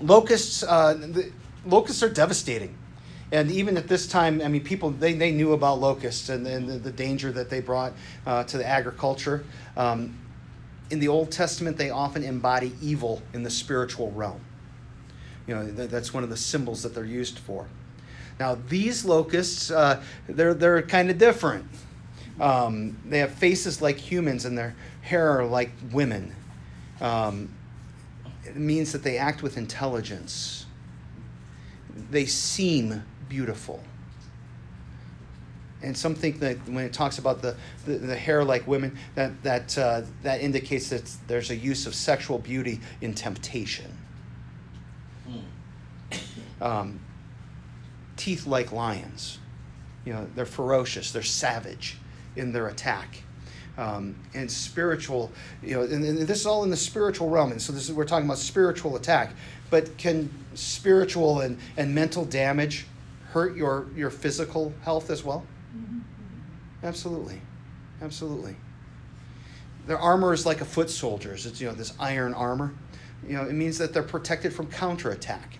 [0.00, 1.32] locusts, uh, the,
[1.64, 2.76] locusts are devastating
[3.34, 6.68] and even at this time, I mean, people they, they knew about locusts and, and
[6.68, 7.92] the, the danger that they brought
[8.26, 9.44] uh, to the agriculture.
[9.76, 10.16] Um,
[10.90, 14.40] in the Old Testament, they often embody evil in the spiritual realm.
[15.46, 17.66] You know, that's one of the symbols that they're used for.
[18.40, 21.66] Now, these locusts, uh, they're, they're kind of different.
[22.40, 26.34] Um, they have faces like humans and their hair are like women.
[27.00, 27.50] Um,
[28.44, 30.66] it means that they act with intelligence.
[32.10, 33.82] They seem beautiful.
[35.82, 39.42] And some think that when it talks about the, the, the hair like women, that,
[39.42, 43.96] that, uh, that indicates that there's a use of sexual beauty in temptation.
[46.60, 47.00] Um,
[48.16, 49.38] teeth like lions.
[50.04, 51.98] You know, they're ferocious, they're savage
[52.36, 53.22] in their attack.
[53.76, 57.50] Um, and spiritual, you know, and, and, this is all in the spiritual realm.
[57.50, 59.34] And so this is, we're talking about spiritual attack.
[59.68, 62.86] But can spiritual and, and mental damage
[63.32, 65.44] hurt your, your physical health as well?
[65.76, 65.98] Mm-hmm.
[66.84, 67.40] Absolutely.
[68.00, 68.54] Absolutely.
[69.86, 71.46] Their armor is like a foot soldier's.
[71.46, 72.74] It's you know this iron armor.
[73.26, 75.58] You know it means that they're protected from counterattack.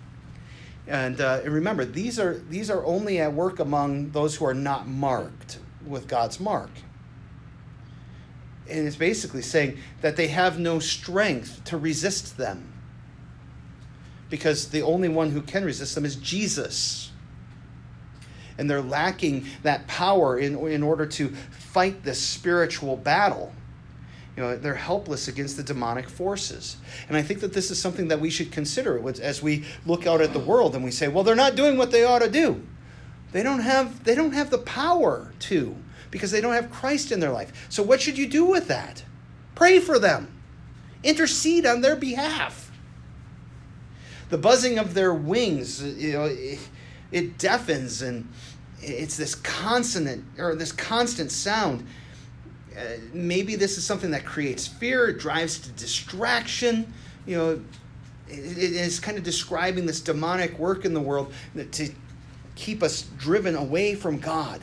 [0.87, 4.55] And, uh, and remember, these are these are only at work among those who are
[4.55, 6.71] not marked with God's mark.
[8.69, 12.73] And it's basically saying that they have no strength to resist them
[14.31, 17.11] because the only one who can resist them is Jesus.
[18.57, 23.53] And they're lacking that power in, in order to fight this spiritual battle.
[24.37, 26.77] You know, they're helpless against the demonic forces.
[27.09, 30.21] And I think that this is something that we should consider as we look out
[30.21, 32.67] at the world and we say, well, they're not doing what they ought to do.
[33.31, 35.77] They don't have, they don't have the power to
[36.11, 37.67] because they don't have Christ in their life.
[37.69, 39.05] So, what should you do with that?
[39.57, 40.33] Pray for them,
[41.03, 42.71] intercede on their behalf.
[44.31, 46.61] The buzzing of their wings, you know, it,
[47.11, 48.29] it deafens and
[48.81, 51.87] it's this consonant or this constant sound.
[52.77, 56.93] Uh, maybe this is something that creates fear, drives to distraction.
[57.27, 57.51] You know,
[58.29, 61.33] it, it is kind of describing this demonic work in the world
[61.73, 61.89] to
[62.55, 64.63] keep us driven away from God.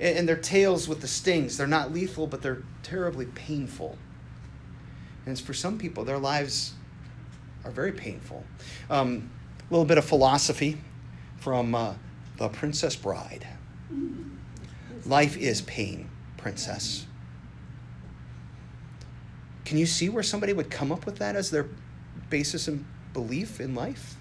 [0.00, 3.98] And, and their tails with the stings, they're not lethal, but they're terribly painful.
[5.26, 6.74] And for some people, their lives
[7.64, 8.44] are very painful.
[8.88, 10.78] Um, a little bit of philosophy
[11.38, 11.94] from uh,
[12.38, 13.46] The Princess Bride.
[15.06, 16.09] Life is pain,
[16.42, 17.06] princess.
[19.64, 21.66] Can you see where somebody would come up with that as their
[22.28, 24.16] basis and belief in life?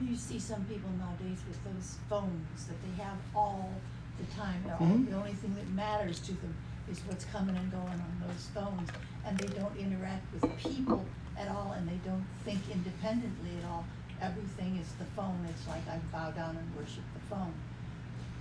[0.00, 3.70] You see some people nowadays with those phones that they have all
[4.18, 4.62] the time.
[4.70, 5.08] All, Mhm.
[5.08, 6.54] The only thing that matters to them
[6.90, 8.90] is what's coming and going on those phones.
[9.24, 11.04] And they don't interact with people
[11.38, 13.84] at all and they don't think independently at all.
[14.20, 15.44] Everything is the phone.
[15.48, 17.54] It's like I bow down and worship the phone.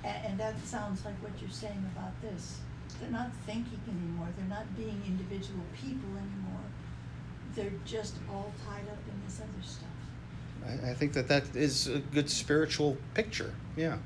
[0.04, 2.60] And, and that sounds like what you're saying about this.
[3.00, 4.28] They're not thinking anymore.
[4.38, 6.64] They're not being individual people anymore.
[7.56, 9.90] They're just all tied up in this other stuff.
[10.86, 13.54] I, I think that that is a good spiritual picture.
[13.76, 13.98] Yeah.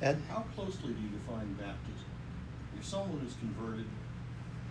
[0.00, 0.20] Ed?
[0.28, 2.06] How closely do you define baptism?
[2.78, 3.86] If someone is converted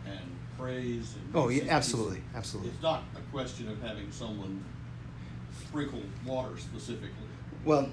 [0.06, 0.20] and
[0.58, 1.36] prays and.
[1.36, 2.72] Oh, yeah, receives- absolutely, absolutely.
[2.72, 4.64] It's not a question of having someone
[5.58, 7.10] sprinkle water specifically.
[7.64, 7.90] Well,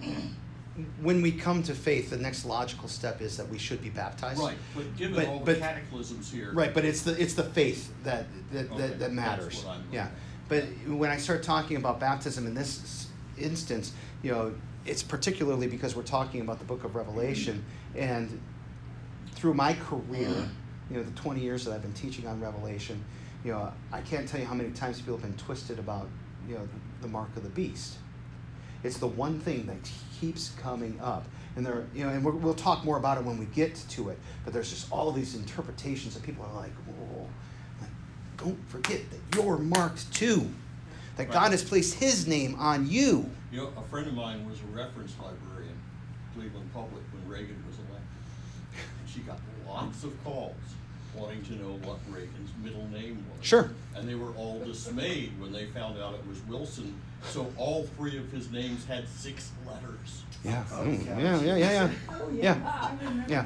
[1.01, 4.41] when we come to faith, the next logical step is that we should be baptized.
[4.41, 6.53] Right, but given But- all the but- cataclysms here.
[6.53, 9.65] Right, but it's the it's the faith that that, Okay, that, that matters.
[9.93, 10.09] yeah,
[10.49, 14.55] but when I start talking about baptism in this instance, you know,
[14.87, 17.65] it's particularly because we're talking about the Book of Revelation,
[17.95, 18.41] and
[19.33, 20.93] through my career, mm-hmm.
[20.95, 23.05] you know, the twenty years that I've been teaching on Revelation,
[23.45, 26.09] you know, I can't tell you how many times people have been twisted about
[26.49, 27.97] you know the, the mark of the beast.
[28.85, 29.77] It's the one thing that
[30.21, 31.25] keeps coming up.
[31.57, 34.11] And there, you know, and we're, we'll talk more about it when we get to
[34.11, 34.19] it.
[34.45, 37.27] But there's just all of these interpretations that people are like, "Whoa!"
[37.81, 37.91] Like,
[38.37, 40.49] don't forget that you're marked too.
[41.17, 41.33] That Right.
[41.33, 43.29] God has placed His name on you.
[43.51, 45.75] You know, a friend of mine was a reference librarian,
[46.35, 48.07] Cleveland Public, when Reagan was elected.
[49.01, 50.55] And she got lots of calls
[51.15, 53.47] wanting to know what Reagan's middle name was.
[53.47, 53.71] Sure.
[53.97, 57.01] And they were all dismayed when they found out it was Wilson.
[57.25, 60.23] So all three of his names had six letters.
[60.45, 60.65] Yeah.
[60.73, 61.19] Oh, Mm, yeah.
[61.19, 61.41] Yeah.
[61.57, 61.57] Yeah.
[61.57, 61.91] Yeah.
[62.11, 62.55] Oh, Yeah.
[62.65, 63.45] I remember Yeah.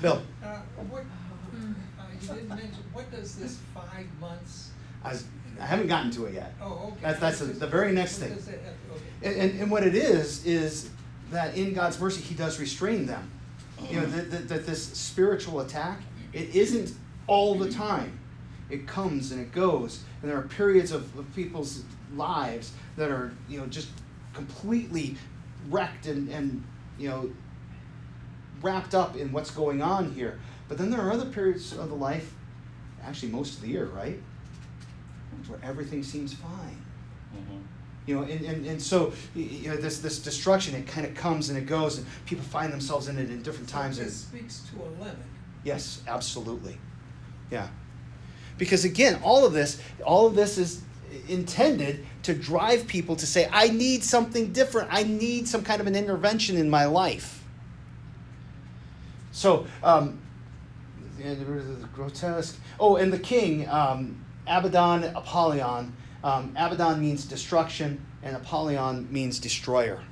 [0.00, 0.56] Bill, Uh,
[0.88, 4.70] what, uh, you didn't mention, what does this five months,
[5.04, 5.24] I, was,
[5.60, 6.54] I haven't gotten to it yet.
[6.62, 6.96] oh, okay.
[7.02, 8.30] That's- that's the- the very next thing.
[8.30, 9.02] that- okay.
[9.22, 10.90] And, and, and what it is, is
[11.32, 13.30] that in God's mercy, He does restrain them.
[13.88, 16.00] You know, that, that, that this spiritual attack,
[16.32, 16.94] it isn't
[17.28, 18.18] all the time.
[18.70, 20.00] It comes and it goes.
[20.20, 21.82] And there are periods of, of people's
[22.14, 23.88] lives that are, you know, just
[24.34, 25.16] completely
[25.68, 26.62] wrecked and, and,
[26.98, 27.30] you know,
[28.62, 30.38] wrapped up in what's going on here.
[30.68, 32.34] But then there are other periods of the life,
[33.02, 34.20] actually most of the year, right?
[35.46, 36.84] Where everything seems fine.
[37.34, 37.58] Mm-hmm.
[38.06, 41.50] You know, and, and, and so you know this this destruction it kind of comes
[41.50, 43.98] and it goes and people find themselves in it in different times.
[43.98, 45.16] And This speaks to a limit.
[45.62, 46.78] yes, absolutely,
[47.50, 47.68] yeah.
[48.56, 50.82] Because again, all of this, all of this is
[51.28, 54.88] intended to drive people to say, "I need something different.
[54.90, 57.44] I need some kind of an intervention in my life."
[59.32, 60.20] So, um,
[61.18, 62.58] yeah, there was the grotesque.
[62.80, 65.92] Oh, and the king, um, Abaddon, Apollyon.
[66.24, 70.02] Um, Abaddon means destruction, and Apollyon means destroyer.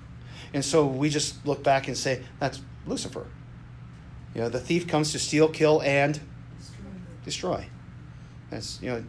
[0.55, 3.27] And so we just look back and say, that's Lucifer.
[4.35, 6.21] You know, the thief comes to steal, kill, and
[7.25, 7.67] destroy.
[8.51, 9.05] That's, you know,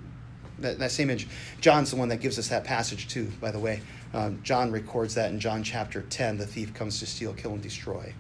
[0.59, 1.27] that, that same image.
[1.61, 3.81] John's the one that gives us that passage, too, by the way.
[4.13, 7.61] Um, John records that in John chapter 10 the thief comes to steal, kill, and
[7.61, 8.13] destroy.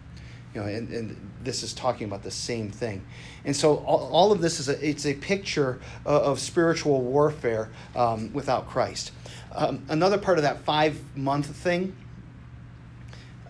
[0.53, 3.05] You know, and, and this is talking about the same thing.
[3.45, 7.69] And so all, all of this is a, it's a picture of, of spiritual warfare
[7.95, 9.11] um, without Christ.
[9.53, 11.95] Um, another part of that five month thing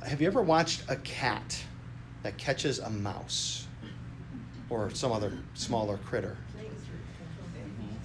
[0.07, 1.61] have you ever watched a cat
[2.23, 3.67] that catches a mouse
[4.69, 6.37] or some other smaller critter?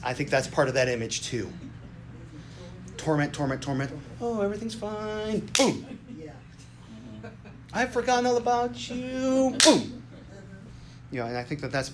[0.02, 1.50] I think that's part of that image too.
[2.96, 3.90] torment, torment, torment.
[4.20, 5.40] Oh, everything's fine.
[5.58, 5.86] Boom.
[6.18, 6.32] Yeah.
[7.72, 9.56] I've forgotten all about you.
[9.64, 10.02] Boom.
[11.10, 11.92] You know, and I think that that's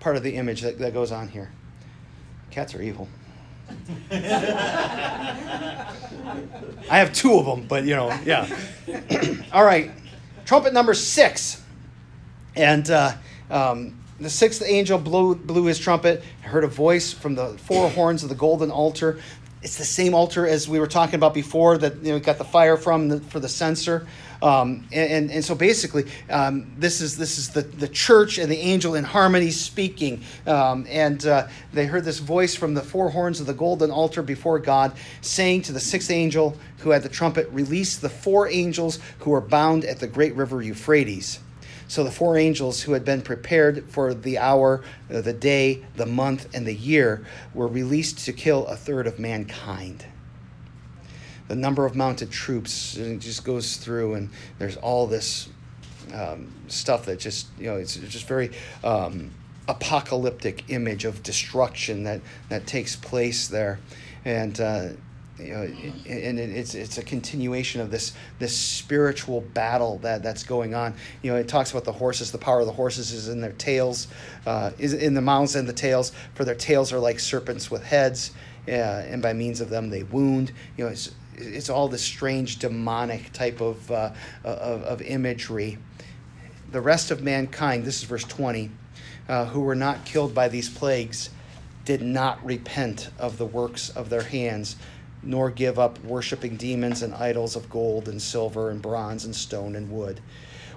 [0.00, 1.50] part of the image that, that goes on here.
[2.50, 3.08] Cats are evil.
[4.10, 4.16] I
[6.88, 8.46] have two of them, but you know, yeah.
[9.52, 9.90] All right,
[10.44, 11.62] trumpet number six,
[12.54, 13.12] and uh,
[13.50, 16.22] um, the sixth angel blew blew his trumpet.
[16.44, 19.20] I heard a voice from the four horns of the golden altar.
[19.62, 22.44] It's the same altar as we were talking about before that you know got the
[22.44, 24.06] fire from the, for the censer.
[24.42, 28.50] Um, and, and, and so basically, um, this is this is the, the church and
[28.50, 30.22] the angel in harmony speaking.
[30.46, 34.22] Um, and uh, they heard this voice from the four horns of the golden altar
[34.22, 38.98] before God, saying to the sixth angel who had the trumpet, "Release the four angels
[39.20, 41.40] who are bound at the great river Euphrates."
[41.88, 44.82] So the four angels who had been prepared for the hour,
[45.12, 47.24] uh, the day, the month, and the year
[47.54, 50.04] were released to kill a third of mankind.
[51.48, 55.48] The number of mounted troops it just goes through and there's all this
[56.12, 58.50] um, stuff that just you know it's just very
[58.82, 59.30] um,
[59.68, 63.78] apocalyptic image of destruction that that takes place there.
[64.24, 64.88] And uh,
[65.38, 70.74] you know, and it's it's a continuation of this this spiritual battle that that's going
[70.74, 70.94] on.
[71.22, 72.32] You know, it talks about the horses.
[72.32, 74.08] The power of the horses is in their tails,
[74.46, 76.12] uh, is in the mouths and the tails.
[76.34, 78.32] For their tails are like serpents with heads,
[78.66, 80.52] uh, and by means of them they wound.
[80.76, 84.12] You know, it's it's all this strange demonic type of, uh,
[84.44, 85.78] of, of, imagery.
[86.72, 88.70] The rest of mankind, this is verse 20,
[89.28, 91.30] uh, who were not killed by these plagues,
[91.84, 94.76] did not repent of the works of their hands,
[95.26, 99.76] nor give up worshiping demons and idols of gold and silver and bronze and stone
[99.76, 100.20] and wood,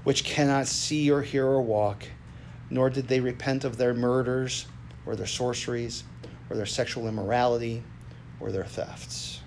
[0.04, 2.08] which cannot see or hear or walk,
[2.70, 4.68] nor did they repent of their murders
[5.06, 6.04] or their sorceries
[6.50, 7.84] or their sexual immorality
[8.40, 9.40] or their thefts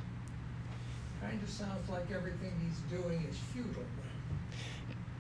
[1.33, 3.85] kind of sounds like everything he's doing is futile.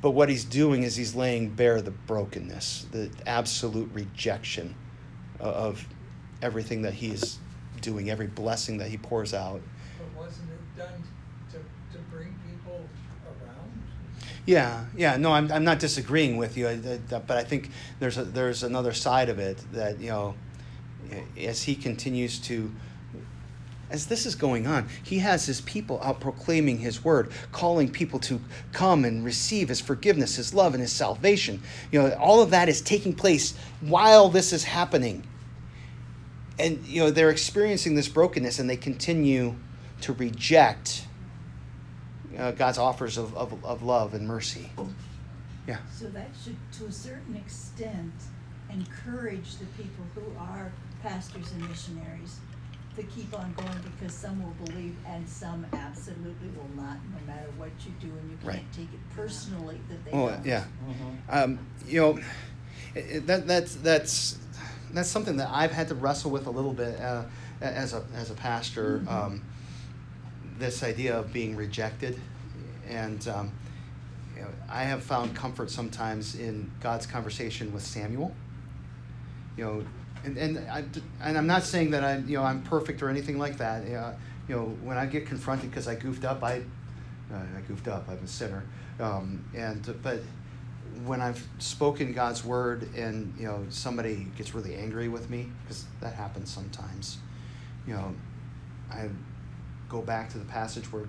[0.01, 4.75] But what he's doing is he's laying bare the brokenness, the absolute rejection
[5.39, 5.87] of
[6.43, 7.39] everything that he is
[7.81, 9.63] doing, every blessing that he pours out.
[10.77, 11.03] Done
[11.53, 12.89] to, to bring people
[13.27, 13.83] around?
[14.47, 15.17] Yeah, yeah.
[15.17, 16.67] No, I'm, I'm not disagreeing with you,
[17.09, 17.71] but I think
[18.01, 20.35] there's a, there's another side of it that you know,
[21.37, 22.73] as he continues to
[23.93, 28.19] as this is going on, he has his people out proclaiming his word, calling people
[28.21, 28.41] to
[28.73, 31.63] come and receive his forgiveness, his love, and his salvation.
[31.93, 35.27] You know, all of that is taking place while this is happening.
[36.59, 39.57] And, you know, they're experiencing this brokenness and they continue
[40.03, 41.07] to reject
[42.39, 44.71] uh, God's offers of, of, of love and mercy.
[45.67, 45.79] Yeah.
[45.93, 48.13] So that should, to a certain extent,
[48.71, 50.73] encourage the people who are
[51.03, 52.39] pastors and missionaries
[52.97, 57.49] to keep on going because some will believe and some absolutely will not, no matter
[57.57, 60.45] what you do, and you can't take it personally that they Oh, don't.
[60.45, 60.65] yeah.
[61.31, 62.19] Um, you know,
[62.95, 64.39] it, it- that, that's that's
[64.93, 67.25] that's something that I've had to wrestle with a little bit uh,
[67.63, 69.03] as a as a pastor.
[69.09, 69.43] Um,
[70.63, 72.19] this idea of being rejected,
[72.89, 73.53] and um,
[74.37, 78.35] you know, I have found comfort sometimes in God's conversation with Samuel.
[79.57, 79.85] You know,
[80.25, 80.85] and and I
[81.21, 83.83] and I'm not saying that I you know I'm perfect or anything like that.
[83.83, 84.13] Uh,
[84.49, 86.59] you know, when I get confronted because I goofed up, I
[87.33, 88.09] uh, I goofed up.
[88.09, 88.65] I'm a sinner,
[89.01, 90.21] um, and but
[91.05, 95.87] when I've spoken God's word and you know somebody gets really angry with me because
[96.01, 97.19] that happens sometimes,
[97.85, 98.15] you know,
[98.93, 99.09] I
[99.93, 101.05] go back to the passage where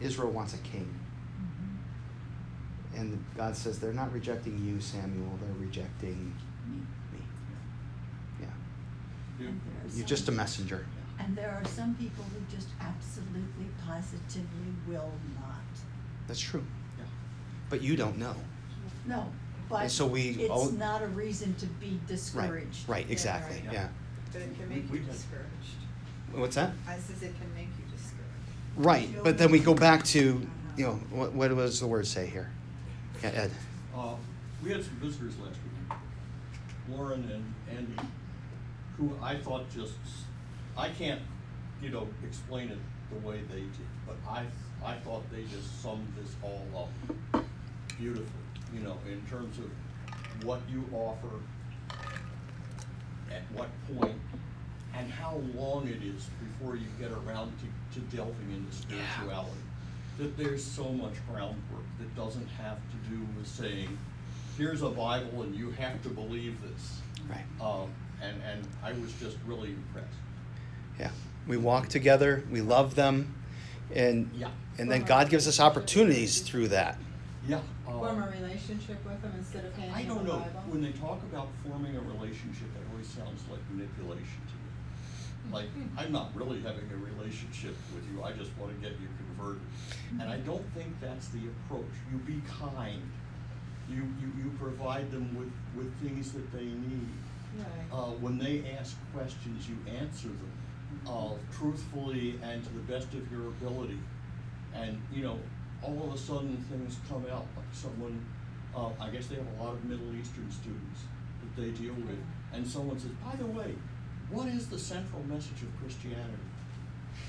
[0.00, 0.88] Israel wants a king.
[1.38, 2.98] Mhm.
[2.98, 6.34] And God says, they're not rejecting you, Samuel, they're rejecting
[6.66, 6.78] Me.
[7.12, 7.22] me.
[8.40, 8.46] Yeah.
[9.38, 9.52] you're
[9.94, 10.86] You're just a messenger.
[11.18, 15.60] And there are some people who just absolutely, positively will not.
[16.26, 16.64] That's true.
[16.98, 17.04] Yeah.
[17.68, 18.34] But you don't know.
[19.06, 19.30] No,
[19.68, 22.88] but and so we all- it's not a reason to be discouraged.
[22.88, 23.56] Right, right exactly.
[23.66, 23.72] right.
[23.72, 23.88] Yeah.
[24.32, 25.76] But it can make We- you we- discouraged.
[26.34, 26.72] What's that?
[26.86, 28.24] I says it can make you discouraged.
[28.76, 29.08] Right.
[29.22, 32.50] But then we go back to, you know, what, what does the word say here?
[33.22, 33.50] Yeah, Ed.
[33.94, 34.14] Uh,
[34.62, 35.56] we had some visitors last
[35.90, 35.98] week,
[36.90, 38.08] Lauren and Andy,
[38.96, 39.94] who I thought just,
[40.76, 41.20] I can't,
[41.82, 42.78] you know, explain it
[43.10, 43.72] the way they did,
[44.06, 44.44] but I,
[44.84, 46.88] I thought they just summed this all
[47.34, 47.42] up
[47.98, 48.26] beautifully,
[48.72, 51.40] you know, in terms of what you offer,
[53.30, 53.68] at what
[53.98, 54.18] point,
[54.96, 59.52] and how long it is before you get around to, to delving into spirituality.
[60.18, 63.96] That there's so much groundwork that doesn't have to do with saying,
[64.58, 67.00] here's a Bible and you have to believe this.
[67.28, 67.44] Right.
[67.64, 67.90] Um,
[68.22, 70.08] and, and I was just really impressed.
[70.98, 71.10] Yeah.
[71.46, 73.34] we walk together, we love them,
[73.94, 74.48] and Yeah.
[74.78, 76.98] and then God gives us opportunities through that.
[77.48, 77.60] Yeah.
[77.88, 80.62] uh, Form a relationship with them instead of handing I don't know, Bible?
[80.68, 84.49] when they talk about forming a relationship, it always sounds like manipulation to me.
[85.52, 85.66] Like,
[85.98, 89.62] I'm not really having a relationship with you, I just wanna get you converted.
[90.20, 91.90] And I don't think that's the approach.
[92.10, 93.02] You be kind.
[93.88, 97.08] You, you, you provide them with, with things that they need.
[97.58, 97.66] Right.
[97.92, 100.52] Uh, when they ask questions, you answer them,
[101.08, 103.98] uh, truthfully and to the best of your ability.
[104.74, 105.38] And, you know,
[105.82, 108.24] all of a sudden, things come out, like someone,
[108.76, 111.00] uh, I guess they have a lot of Middle Eastern students
[111.40, 112.18] that they deal with,
[112.52, 113.74] and someone says, by the way,
[114.30, 116.22] what is the central message of Christianity?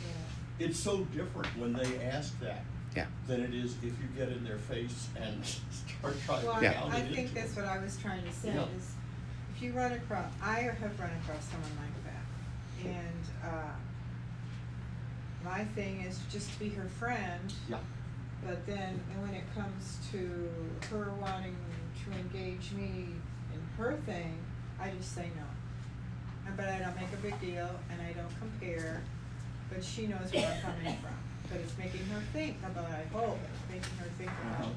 [0.05, 0.65] Yeah.
[0.67, 2.63] It's so different when they ask that
[2.95, 3.05] Yeah.
[3.27, 6.73] than it is if you get in their face and start trying Well, to Yeah.
[6.73, 7.65] pound I it into think that's them.
[7.65, 8.65] what I was trying to say Yeah.
[8.77, 8.91] is,
[9.55, 12.89] if you run across, I have run across someone like that.
[12.89, 13.73] And, uh,
[15.43, 17.79] my thing is just to be her friend, Yeah,
[18.45, 20.49] but then when it comes to
[20.91, 21.55] her wanting
[22.05, 23.07] to engage me
[23.53, 24.37] in her thing,
[24.79, 25.43] I just say no.
[26.57, 29.01] But I don't make a big deal and I don't compare,
[29.69, 31.15] but she knows where I'm coming from.
[31.49, 34.63] But it's making her think about, I hope, it's making her think Uh-huh.
[34.63, 34.75] about,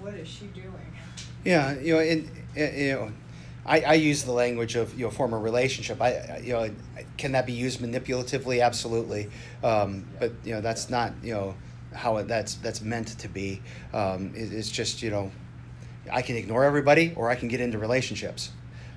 [0.00, 0.92] what is she doing?
[1.44, 3.12] Yeah, you know, and, and, you know,
[3.66, 6.00] I, I use the language of you know form a relationship.
[6.00, 6.70] I, I you know
[7.18, 8.64] can that be used manipulatively?
[8.64, 9.30] Absolutely,
[9.62, 11.54] um, but you know that's not you know
[11.94, 13.60] how it, that's that's meant to be.
[13.92, 15.30] Um, it, it's just you know
[16.10, 18.50] I can ignore everybody or I can get into relationships.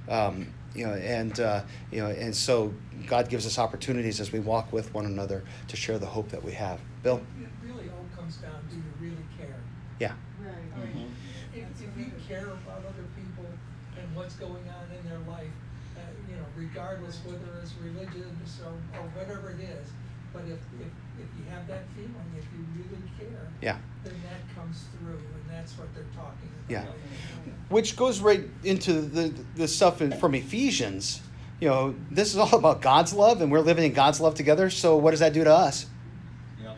[0.10, 2.74] Um, you know, and uh, you know, and so
[3.08, 6.44] God gives us opportunities as we walk with one another to share the hope that
[6.44, 6.80] we have.
[7.04, 9.60] Bill, It really all comes down, to do you really care?
[10.00, 10.96] yeah, I Right.
[10.96, 11.14] mean, Mhm.
[11.54, 13.46] if, if you care about other people
[13.98, 15.54] and what's going on in their life,
[15.96, 19.88] uh, you know, regardless whether it's religious or, or whatever it is,
[20.34, 20.90] but if, if,
[21.24, 23.78] if you have that feeling, if you really care, yeah.
[24.04, 26.70] then that comes through, and that's what they're talking about.
[26.70, 26.86] Yeah.
[27.70, 31.22] which goes right into the the stuff in, from Ephesians.
[31.60, 34.70] You know, this is all about God's love, and we're living in God's love together.
[34.70, 35.86] So, what does that do to us?
[36.62, 36.74] yeah.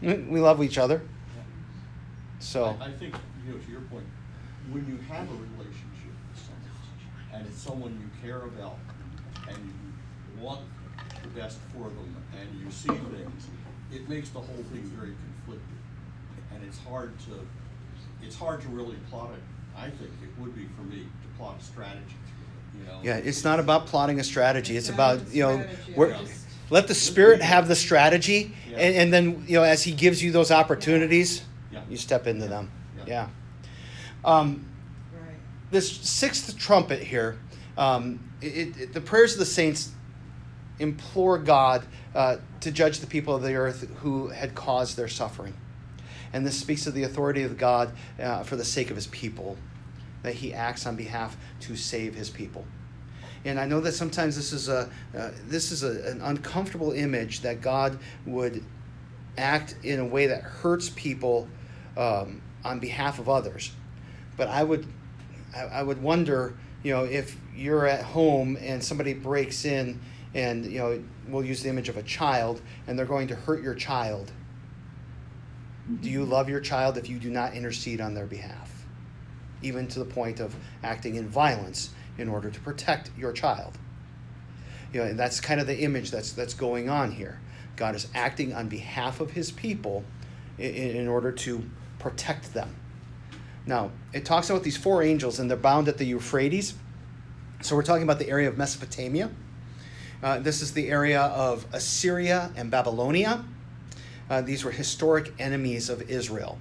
[0.00, 1.02] We we love each other.
[2.40, 4.06] So, I, I think, you know, to your point,
[4.70, 8.78] when you have a relationship with someone, and it's someone you care about,
[9.48, 10.60] and you want
[11.22, 13.47] the best for them, and you see things,
[13.92, 15.76] it makes the whole thing very conflicted.
[16.54, 17.46] And it's hard to,
[18.22, 19.42] it's hard to really plot it,
[19.76, 22.98] I think it would be for me, to plot a strategy through you know?
[23.02, 24.76] yeah, it's not about plotting a strategy.
[24.76, 25.64] It's It's about you know,
[25.94, 26.16] we're,
[26.70, 28.78] let the Spirit have the strategy, Yeah.
[28.78, 31.80] and, and then you know, as He gives you those opportunities, Yeah.
[31.88, 32.50] you step into Yeah.
[32.50, 32.70] them.
[32.98, 33.04] Yeah.
[33.06, 33.28] Yeah.
[34.24, 34.64] Um,
[35.14, 35.34] Right.
[35.70, 37.38] this sixth trumpet here,
[37.78, 39.92] um, it, it, the prayers of the saints
[40.78, 45.54] implore God uh, to judge the people of the earth who had caused their suffering.
[46.32, 49.56] And this speaks of the authority of God uh, for the sake of his people,
[50.22, 52.64] that he acts on behalf to save his people.
[53.44, 57.40] And I know that sometimes this is a uh, this is a, an uncomfortable image
[57.40, 58.64] that God would
[59.36, 61.48] act in a way that hurts people
[61.96, 63.70] um, on behalf of others.
[64.36, 64.86] But I would
[65.56, 70.00] I, I would wonder, you know, if you're at home and somebody breaks in
[70.34, 73.62] and you know we'll use the image of a child and they're going to hurt
[73.62, 74.32] your child.
[76.00, 76.32] Do you mm-hmm.
[76.32, 78.86] love your child if you do not intercede on their behalf?
[79.62, 83.78] Even to the point of acting in violence in order to protect your child.
[84.92, 87.40] You know, and that's kind of the image that's that's going on here.
[87.76, 90.04] God is acting on behalf of his people
[90.58, 91.68] in, in order to
[91.98, 92.74] protect them.
[93.66, 96.74] Now, it talks about these four angels, and they're bound at the Euphrates.
[97.60, 99.30] So we're talking about the area of Mesopotamia.
[100.22, 103.44] Uh, this is the area of Assyria and Babylonia.
[104.28, 106.58] Uh, these were historic enemies of Israel.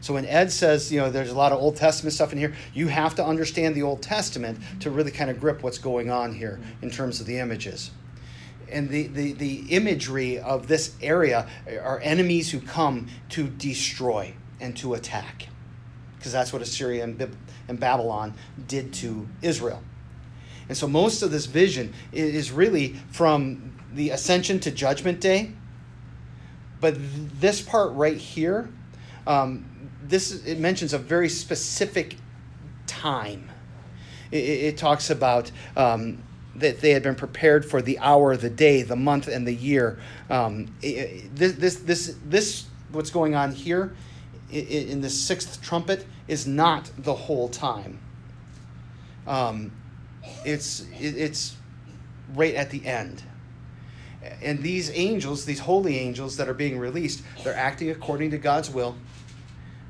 [0.00, 2.54] So when Ed says, you know, there's a lot of Old Testament stuff in here,
[2.74, 6.34] you have to understand the Old Testament to really kind of grip what's going on
[6.34, 7.90] here in terms of the images.
[8.70, 11.48] And the, the, the imagery of this area
[11.82, 15.48] are enemies who come to destroy and to attack.
[16.16, 17.36] Because that's what Assyria and, Bib-
[17.68, 18.34] and Babylon
[18.66, 19.82] did to Israel.
[20.68, 25.52] And so most of this vision is really from the ascension to judgment day.
[26.80, 26.96] But
[27.40, 28.68] this part right here,
[29.26, 29.64] um,
[30.02, 32.16] this it mentions a very specific
[32.86, 33.50] time.
[34.30, 36.22] It, it, it talks about um,
[36.56, 39.98] that they had been prepared for the hour, the day, the month, and the year.
[40.30, 43.94] Um, i- i- this, this, this, this, what's going on here
[44.50, 47.98] in the sixth trumpet is not the whole time.
[49.26, 49.72] Um,
[50.44, 51.56] it's it, it's
[52.34, 53.22] right at the end
[54.42, 58.70] And these angels, these holy angels that are being released, they're acting according to God's
[58.70, 58.96] will.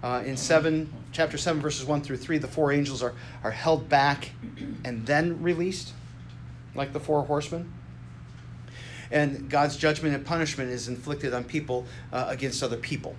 [0.02, 3.88] Uh, in seven, chapter seven, verses one through three, the four angels are, are held
[3.88, 4.32] back
[4.84, 5.92] and then released,
[6.74, 7.72] like the four horsemen.
[9.10, 13.14] And God's judgment and punishment is inflicted on people uh, against other people.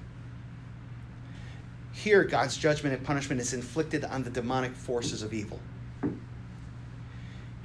[1.94, 5.60] Here, God's judgment and punishment is inflicted on the demonic forces of evil.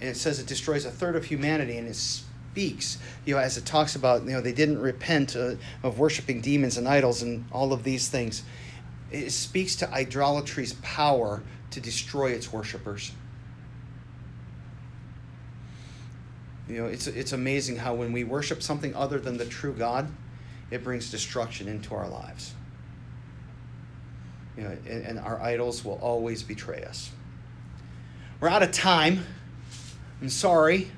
[0.01, 3.57] And it says it destroys a third of humanity, and it speaks, you know, as
[3.57, 7.45] it talks about, you know, they didn't repent uh, of worshiping demons and idols and
[7.53, 8.43] all of these things.
[9.11, 13.13] It speaks to idolatry's power to destroy its worshipers.
[16.69, 20.09] You know, it's, it's amazing how when we worship something other than the true God,
[20.71, 22.55] it brings destruction into our lives.
[24.57, 27.11] You know, and, and our idols will always betray us.
[28.41, 29.25] We're out of time.
[30.21, 30.91] I'm sorry.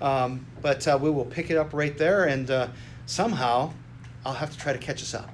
[0.00, 2.68] Um, but uh, we will pick it up right there, and uh,
[3.06, 3.72] somehow
[4.24, 5.30] I'll have to try to catch us up.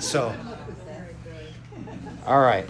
[0.00, 0.34] So,
[2.26, 2.66] all right.